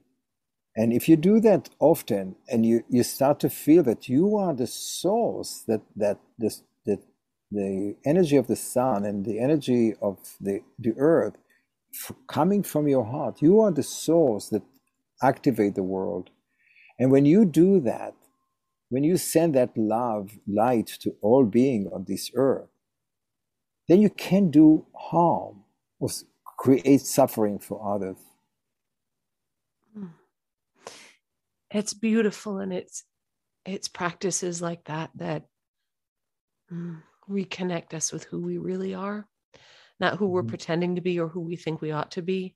And 0.78 0.94
if 0.94 1.10
you 1.10 1.18
do 1.18 1.40
that 1.42 1.70
often 1.80 2.36
and 2.50 2.66
you, 2.66 2.84
you 2.90 3.04
start 3.04 3.40
to 3.42 3.50
feel 3.50 3.84
that 3.84 4.10
you 4.10 4.38
are 4.38 4.54
the 4.54 4.68
source, 4.68 5.64
that, 5.68 5.82
that, 5.98 6.20
this, 6.40 6.64
that 6.86 7.00
the 7.52 7.96
energy 8.06 8.38
of 8.38 8.48
the 8.48 8.56
sun 8.56 9.06
and 9.06 9.26
the 9.26 9.40
energy 9.40 9.96
of 10.02 10.20
the, 10.42 10.62
the 10.80 10.94
earth 10.98 11.36
coming 12.28 12.64
from 12.64 12.88
your 12.88 13.06
heart, 13.06 13.42
you 13.42 13.62
are 13.62 13.72
the 13.72 13.84
source 13.84 14.50
that 14.50 14.64
activate 15.24 15.76
the 15.76 15.84
world 15.84 16.30
and 17.00 17.12
when 17.12 17.26
you 17.26 17.46
do 17.46 17.80
that, 17.82 18.16
when 18.90 19.04
you 19.04 19.18
send 19.18 19.56
that 19.56 19.78
love, 19.78 20.40
light 20.48 20.88
to 21.02 21.16
all 21.22 21.46
being 21.46 21.90
on 21.94 22.06
this 22.08 22.32
earth, 22.36 22.70
then 23.88 24.02
you 24.02 24.10
can 24.10 24.52
do 24.52 24.86
harm 24.96 25.64
or 26.00 26.10
create 26.58 27.02
suffering 27.02 27.60
for 27.60 27.96
others. 27.96 28.18
Hmm. 29.96 30.08
It's 31.74 31.94
beautiful, 31.94 32.60
and 32.60 32.72
it's 32.72 33.04
it's 33.66 33.88
practices 33.88 34.62
like 34.62 34.84
that 34.86 35.10
that 35.16 35.44
mm, 36.72 37.02
reconnect 37.30 37.94
us 37.94 38.12
with 38.12 38.26
who 38.26 38.40
we 38.40 38.58
really 38.58 38.94
are, 38.94 39.28
not 40.00 40.18
who 40.18 40.28
we're 40.28 40.42
mm-hmm. 40.42 40.50
pretending 40.50 40.96
to 40.96 41.02
be 41.02 41.20
or 41.20 41.28
who 41.28 41.42
we 41.42 41.56
think 41.56 41.82
we 41.82 41.92
ought 41.92 42.12
to 42.12 42.22
be 42.22 42.56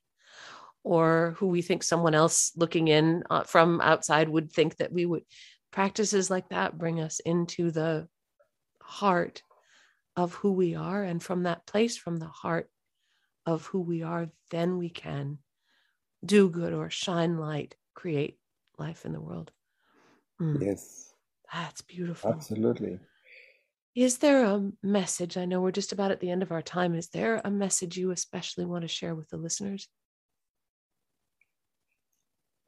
or 0.84 1.34
who 1.38 1.48
we 1.48 1.62
think 1.62 1.82
someone 1.82 2.14
else 2.14 2.52
looking 2.56 2.88
in 2.88 3.22
uh, 3.30 3.42
from 3.42 3.80
outside 3.80 4.28
would 4.28 4.52
think 4.52 4.76
that 4.76 4.92
we 4.92 5.04
would 5.04 5.22
practices 5.70 6.30
like 6.30 6.48
that 6.48 6.78
bring 6.78 7.00
us 7.00 7.20
into 7.20 7.70
the 7.70 8.08
heart 8.82 9.42
of 10.16 10.34
who 10.34 10.52
we 10.52 10.74
are 10.74 11.02
and 11.02 11.22
from 11.22 11.42
that 11.42 11.66
place 11.66 11.96
from 11.96 12.16
the 12.16 12.28
heart 12.28 12.70
of 13.44 13.66
who 13.66 13.80
we 13.80 14.02
are 14.02 14.28
then 14.50 14.78
we 14.78 14.88
can 14.88 15.38
do 16.24 16.48
good 16.48 16.72
or 16.72 16.88
shine 16.88 17.36
light 17.36 17.76
create 17.94 18.37
life 18.78 19.04
in 19.04 19.12
the 19.12 19.20
world. 19.20 19.50
Mm. 20.40 20.62
yes. 20.62 21.12
That's 21.52 21.82
beautiful. 21.82 22.32
Absolutely. 22.32 22.98
Is 23.94 24.18
there 24.18 24.44
a 24.44 24.70
message 24.82 25.36
i 25.36 25.44
know 25.44 25.60
we're 25.60 25.72
just 25.72 25.92
about 25.92 26.12
at 26.12 26.20
the 26.20 26.30
end 26.30 26.42
of 26.42 26.52
our 26.52 26.62
time 26.62 26.94
is 26.94 27.08
there 27.08 27.40
a 27.44 27.50
message 27.50 27.96
you 27.96 28.12
especially 28.12 28.64
want 28.64 28.82
to 28.82 28.88
share 28.88 29.14
with 29.14 29.28
the 29.30 29.36
listeners? 29.36 29.88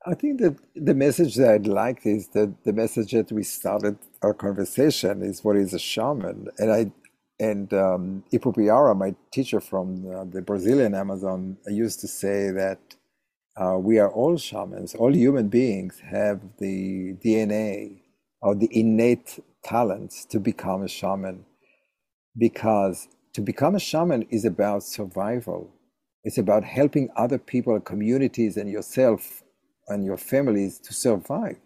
I 0.07 0.15
think 0.15 0.41
that 0.41 0.57
the 0.75 0.95
message 0.95 1.35
that 1.37 1.51
I'd 1.51 1.67
like 1.67 2.07
is 2.07 2.29
that 2.29 2.65
the 2.65 2.73
message 2.73 3.13
that 3.13 3.31
we 3.31 3.43
started 3.43 3.99
our 4.23 4.33
conversation 4.33 5.23
is 5.23 5.45
what 5.45 5.57
is 5.57 5.75
a 5.75 5.79
shaman, 5.79 6.49
and 6.59 6.73
I 6.73 6.91
and 7.39 7.73
um, 7.73 8.25
Ipupiara, 8.33 8.97
my 8.97 9.15
teacher 9.31 9.61
from 9.61 10.07
uh, 10.11 10.25
the 10.25 10.43
Brazilian 10.43 10.95
Amazon, 10.95 11.57
used 11.67 12.01
to 12.01 12.09
say 12.09 12.51
that 12.51 12.79
uh, 13.61 13.79
we 13.79 13.99
are 13.99 14.11
all 14.11 14.39
shamans. 14.39 14.95
All 14.95 15.15
human 15.15 15.49
beings 15.49 16.01
have 16.11 16.41
the 16.59 17.15
DNA 17.25 18.01
or 18.41 18.55
the 18.55 18.71
innate 18.73 19.39
talents 19.63 20.25
to 20.27 20.41
become 20.41 20.83
a 20.83 20.89
shaman, 20.89 21.45
because 22.39 23.09
to 23.35 23.43
become 23.43 23.75
a 23.75 23.81
shaman 23.81 24.23
is 24.31 24.47
about 24.47 24.83
survival. 24.83 25.71
It's 26.25 26.39
about 26.39 26.65
helping 26.65 27.11
other 27.17 27.39
people, 27.39 27.79
communities, 27.81 28.57
and 28.57 28.71
yourself 28.71 29.43
and 29.89 30.05
your 30.05 30.17
families 30.17 30.79
to 30.81 30.95
survive. 30.95 31.57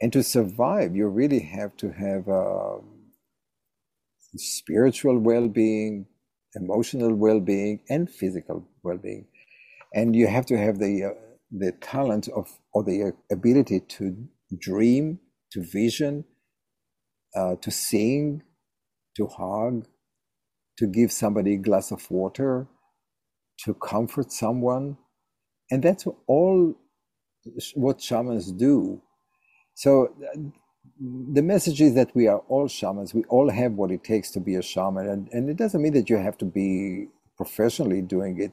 And 0.00 0.12
to 0.12 0.22
survive, 0.22 0.94
you 0.94 1.08
really 1.08 1.40
have 1.40 1.76
to 1.78 1.90
have 1.90 2.28
uh, 2.28 2.78
spiritual 4.36 5.18
well 5.18 5.48
being, 5.48 6.06
emotional 6.54 7.14
well 7.14 7.40
being, 7.40 7.80
and 7.88 8.08
physical 8.08 8.68
well 8.84 8.98
being. 8.98 9.26
And 9.94 10.14
you 10.14 10.26
have 10.26 10.46
to 10.46 10.58
have 10.58 10.78
the, 10.78 11.04
uh, 11.04 11.20
the 11.50 11.72
talent 11.72 12.28
of, 12.28 12.58
or 12.72 12.84
the 12.84 13.12
ability 13.30 13.80
to 13.80 14.28
dream, 14.58 15.20
to 15.52 15.62
vision, 15.62 16.24
uh, 17.36 17.56
to 17.62 17.70
sing, 17.70 18.42
to 19.16 19.26
hug, 19.26 19.86
to 20.78 20.86
give 20.86 21.12
somebody 21.12 21.54
a 21.54 21.58
glass 21.58 21.90
of 21.90 22.10
water, 22.10 22.66
to 23.64 23.74
comfort 23.74 24.32
someone. 24.32 24.96
And 25.70 25.82
that's 25.82 26.06
all 26.26 26.74
what 27.74 28.00
shamans 28.00 28.52
do. 28.52 29.02
So 29.74 30.14
the 31.00 31.42
message 31.42 31.80
is 31.80 31.94
that 31.94 32.14
we 32.14 32.26
are 32.26 32.38
all 32.48 32.68
shamans. 32.68 33.14
We 33.14 33.24
all 33.28 33.50
have 33.50 33.72
what 33.72 33.90
it 33.90 34.04
takes 34.04 34.30
to 34.32 34.40
be 34.40 34.54
a 34.56 34.62
shaman, 34.62 35.08
and, 35.08 35.28
and 35.32 35.50
it 35.50 35.56
doesn't 35.56 35.80
mean 35.82 35.94
that 35.94 36.10
you 36.10 36.16
have 36.16 36.38
to 36.38 36.44
be 36.44 37.08
professionally 37.36 38.02
doing 38.02 38.40
it, 38.40 38.52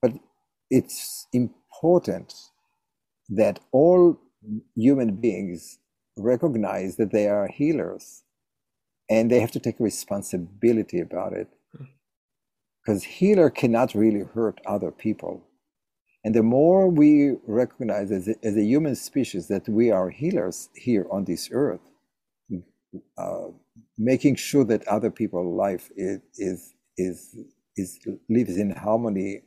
but 0.00 0.12
it's 0.70 1.26
important 1.32 2.34
that 3.28 3.60
all 3.72 4.18
human 4.76 5.16
beings 5.16 5.78
recognize 6.16 6.96
that 6.96 7.12
they 7.12 7.28
are 7.28 7.48
healers 7.48 8.22
and 9.08 9.30
they 9.30 9.40
have 9.40 9.50
to 9.52 9.60
take 9.60 9.78
responsibility 9.80 11.00
about 11.00 11.32
it. 11.32 11.48
Because 12.84 13.02
healer 13.02 13.50
cannot 13.50 13.94
really 13.94 14.24
hurt 14.34 14.60
other 14.64 14.90
people. 14.90 15.44
And 16.24 16.34
the 16.34 16.42
more 16.42 16.88
we 16.88 17.36
recognize 17.46 18.10
as 18.10 18.28
a, 18.28 18.34
as 18.42 18.56
a 18.56 18.62
human 18.62 18.94
species 18.94 19.48
that 19.48 19.68
we 19.68 19.90
are 19.90 20.10
healers 20.10 20.68
here 20.74 21.06
on 21.10 21.24
this 21.24 21.48
earth, 21.52 21.80
uh, 23.18 23.48
making 23.98 24.36
sure 24.36 24.64
that 24.64 24.86
other 24.88 25.10
people's 25.10 25.54
life 25.54 25.90
is, 25.96 26.20
is, 26.36 26.74
is, 26.96 27.36
is 27.76 27.98
lives 28.28 28.56
in 28.56 28.70
harmony 28.70 29.42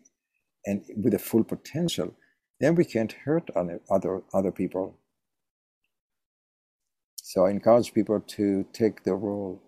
and 0.66 0.84
with 0.96 1.14
a 1.14 1.20
full 1.20 1.44
potential, 1.44 2.14
then 2.60 2.76
we 2.76 2.86
can't 2.86 3.12
hurt 3.12 3.50
other, 3.56 4.24
other 4.34 4.52
people. 4.52 4.98
So 7.16 7.46
I 7.46 7.52
encourage 7.52 7.94
people 7.94 8.20
to 8.20 8.66
take 8.74 9.04
the 9.04 9.16
role. 9.16 9.62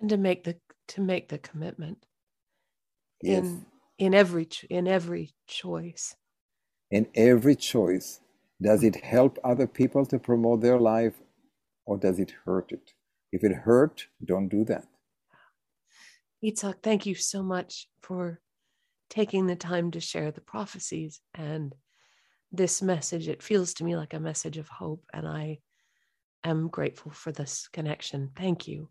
And 0.00 0.08
to 0.10 0.16
make 0.16 0.44
the 0.44 0.56
to 0.88 1.00
make 1.00 1.28
the 1.28 1.38
commitment. 1.38 2.04
Yes. 3.22 3.44
In 3.44 3.66
in 3.98 4.14
every 4.14 4.48
in 4.68 4.88
every 4.88 5.34
choice 5.46 6.16
in 6.90 7.06
every 7.14 7.56
choice 7.56 8.20
does 8.60 8.82
it 8.82 8.96
help 8.96 9.38
other 9.44 9.66
people 9.66 10.04
to 10.06 10.18
promote 10.18 10.60
their 10.60 10.78
life 10.78 11.14
or 11.86 11.96
does 11.96 12.18
it 12.18 12.32
hurt 12.44 12.72
it 12.72 12.92
if 13.32 13.44
it 13.44 13.52
hurt 13.52 14.08
don't 14.24 14.48
do 14.48 14.64
that 14.64 14.86
Itzhak, 16.42 16.82
thank 16.82 17.06
you 17.06 17.14
so 17.14 17.42
much 17.42 17.88
for 18.02 18.40
taking 19.10 19.46
the 19.46 19.56
time 19.56 19.90
to 19.92 20.00
share 20.00 20.30
the 20.30 20.40
prophecies 20.40 21.20
and 21.34 21.74
this 22.52 22.82
message. 22.82 23.28
It 23.28 23.42
feels 23.42 23.74
to 23.74 23.84
me 23.84 23.96
like 23.96 24.14
a 24.14 24.20
message 24.20 24.58
of 24.58 24.68
hope, 24.68 25.04
and 25.12 25.26
I 25.26 25.58
am 26.44 26.68
grateful 26.68 27.12
for 27.12 27.32
this 27.32 27.68
connection. 27.72 28.30
Thank 28.36 28.68
you. 28.68 28.88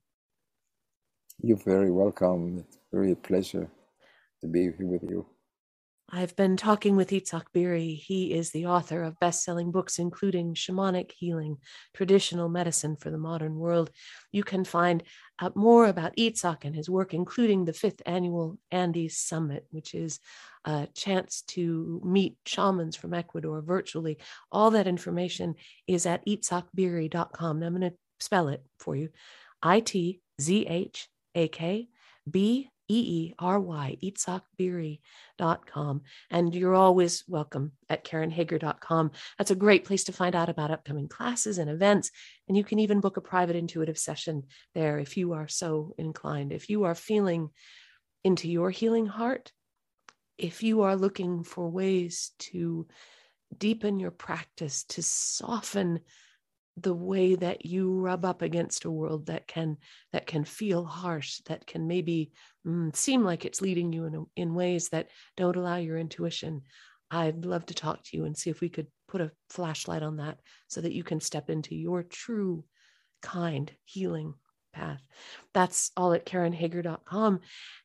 You're 1.42 1.58
very 1.58 1.92
welcome. 1.92 2.60
It's 2.60 2.78
very 2.92 3.12
a 3.12 3.16
pleasure 3.16 3.70
to 4.42 4.48
be 4.48 4.62
here 4.62 4.76
with 4.80 5.04
you. 5.04 5.26
I've 6.16 6.36
been 6.36 6.58
talking 6.58 6.96
with 6.96 7.10
Itzhak 7.10 7.46
Beery. 7.54 7.96
He 7.96 8.36
is 8.36 8.52
the 8.52 8.68
author 8.68 9.02
of 9.02 9.20
best 9.20 9.44
selling 9.44 9.72
books, 9.72 9.98
including 9.98 10.54
Shamanic 10.54 11.12
Healing, 11.12 11.58
Traditional 11.96 12.50
Medicine 12.50 12.96
for 12.96 13.10
the 13.10 13.18
Modern 13.18 13.56
World. 13.56 13.90
You 14.32 14.44
can 14.44 14.64
find 14.64 15.02
out 15.42 15.56
more 15.56 15.88
about 15.88 16.16
Itzhak 16.16 16.66
and 16.66 16.76
his 16.76 16.88
work, 16.88 17.16
including 17.16 17.66
the 17.66 17.74
fifth 17.74 18.04
annual 18.06 18.60
Andes 18.70 19.18
Summit, 19.18 19.66
which 19.72 19.96
is 19.96 20.20
a 20.66 20.88
chance 20.94 21.42
to 21.48 22.00
meet 22.06 22.38
shamans 22.46 22.96
from 22.96 23.16
Ecuador 23.16 23.64
virtually. 23.64 24.20
All 24.52 24.70
that 24.70 24.86
information 24.86 25.56
is 25.88 26.06
at 26.06 26.24
itzhakbeery.com. 26.28 27.60
Now 27.60 27.66
I'm 27.66 27.76
going 27.76 27.90
to 27.90 27.98
spell 28.20 28.50
it 28.50 28.64
for 28.78 28.96
you 28.96 29.10
I 29.64 29.80
T 29.80 30.22
Z 30.40 30.68
H 30.70 31.10
A 31.34 31.48
K 31.48 31.90
B 32.30 32.70
E-E-R-Y, 32.90 33.98
itzhakbeery.com. 34.04 36.02
And 36.30 36.56
you're 36.56 36.76
always 36.76 37.24
welcome 37.28 37.72
at 37.90 38.06
karenhager.com. 38.06 39.12
That's 39.38 39.52
a 39.52 39.56
great 39.56 39.86
place 39.86 40.04
to 40.06 40.12
find 40.12 40.36
out 40.36 40.50
about 40.50 40.72
upcoming 40.72 41.08
classes 41.08 41.58
and 41.58 41.70
events. 41.70 42.12
And 42.48 42.58
you 42.58 42.64
can 42.64 42.80
even 42.80 43.00
book 43.00 43.18
a 43.18 43.22
private 43.22 43.56
intuitive 43.56 43.98
session 43.98 44.44
there 44.74 44.98
if 45.00 45.18
you 45.18 45.34
are 45.34 45.48
so 45.48 45.94
inclined. 45.98 46.52
If 46.52 46.70
you 46.70 46.84
are 46.84 46.96
feeling 46.96 47.50
into 48.24 48.50
your 48.50 48.70
healing 48.70 49.06
heart, 49.06 49.52
if 50.38 50.64
you 50.64 50.82
are 50.82 50.96
looking 50.96 51.44
for 51.44 51.70
ways 51.70 52.32
to 52.40 52.88
deepen 53.58 54.00
your 54.00 54.12
practice, 54.12 54.84
to 54.86 55.04
soften 55.04 56.00
the 56.78 56.94
way 56.94 57.36
that 57.36 57.66
you 57.66 58.00
rub 58.00 58.26
up 58.26 58.42
against 58.42 58.86
a 58.86 58.92
world 58.92 59.28
that 59.28 59.48
can 59.48 59.78
that 60.12 60.26
can 60.26 60.44
feel 60.44 60.84
harsh 60.84 61.40
that 61.46 61.68
can 61.68 61.88
maybe 61.88 62.32
mm, 62.66 62.96
seem 62.96 63.24
like 63.24 63.46
it's 63.46 63.62
leading 63.62 63.94
you 63.94 64.06
in, 64.06 64.26
in 64.36 64.56
ways 64.56 64.90
that 64.90 65.10
don't 65.38 65.56
allow 65.56 65.78
your 65.78 65.98
intuition. 65.98 66.62
I'd 67.12 67.46
love 67.46 67.66
to 67.68 67.76
talk 67.76 68.04
to 68.04 68.18
you 68.18 68.26
and 68.26 68.36
see 68.36 68.50
if 68.50 68.60
we 68.60 68.70
could 68.70 68.88
put 69.08 69.22
a 69.22 69.32
flashlight 69.50 70.02
on 70.02 70.18
that 70.18 70.40
so 70.68 70.82
that 70.82 70.94
you 70.94 71.04
can 71.04 71.20
step 71.20 71.52
into 71.52 71.76
your 71.76 72.02
true 72.02 72.66
kind 73.22 73.72
healing 73.86 74.34
path. 74.74 75.02
That's 75.54 75.92
all 75.96 76.14
at 76.14 76.26
KarenHager.com. 76.26 77.40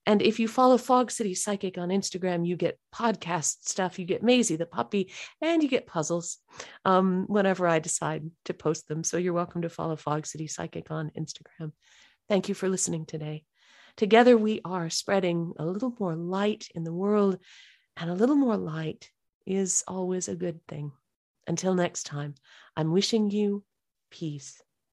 And 0.07 0.23
if 0.23 0.41
you 0.41 0.49
follow 0.49 0.79
Fog 0.79 1.11
City 1.11 1.35
Psychic 1.35 1.79
on 1.79 1.91
Instagram, 1.91 2.47
you 2.47 2.57
get 2.57 2.79
podcast 2.95 3.69
stuff, 3.69 3.99
you 3.99 4.07
get 4.07 4.23
Maisie 4.23 4.57
the 4.57 4.67
puppy, 4.67 5.13
and 5.41 5.63
you 5.63 5.69
get 5.69 5.87
puzzles 5.87 6.39
um, 6.85 7.27
whenever 7.29 7.69
I 7.69 7.79
decide 7.79 8.31
to 8.47 8.55
post 8.55 8.89
them. 8.89 9.05
So 9.05 9.19
you're 9.19 9.35
welcome 9.35 9.63
to 9.63 9.69
follow 9.69 9.97
Fog 9.97 10.27
City 10.27 10.47
Psychic 10.47 10.91
on 10.91 11.13
Instagram. 11.19 11.73
Thank 12.29 12.49
you 12.49 12.55
for 12.55 12.69
listening 12.69 13.07
today. 13.07 13.45
Together, 13.97 14.37
we 14.37 14.61
are 14.65 14.91
spreading 14.91 15.53
a 15.59 15.67
little 15.67 15.95
more 15.99 16.17
light 16.17 16.69
in 16.75 16.85
the 16.85 16.93
world, 16.93 17.39
and 17.97 18.11
a 18.11 18.15
little 18.15 18.37
more 18.37 18.57
light 18.57 19.11
is 19.45 19.83
always 19.89 20.29
a 20.29 20.37
good 20.37 20.61
thing. 20.69 20.93
Until 21.47 21.75
next 21.75 22.05
time, 22.05 22.35
I'm 22.77 22.93
wishing 22.93 23.31
you 23.31 23.65
peace. 24.11 24.61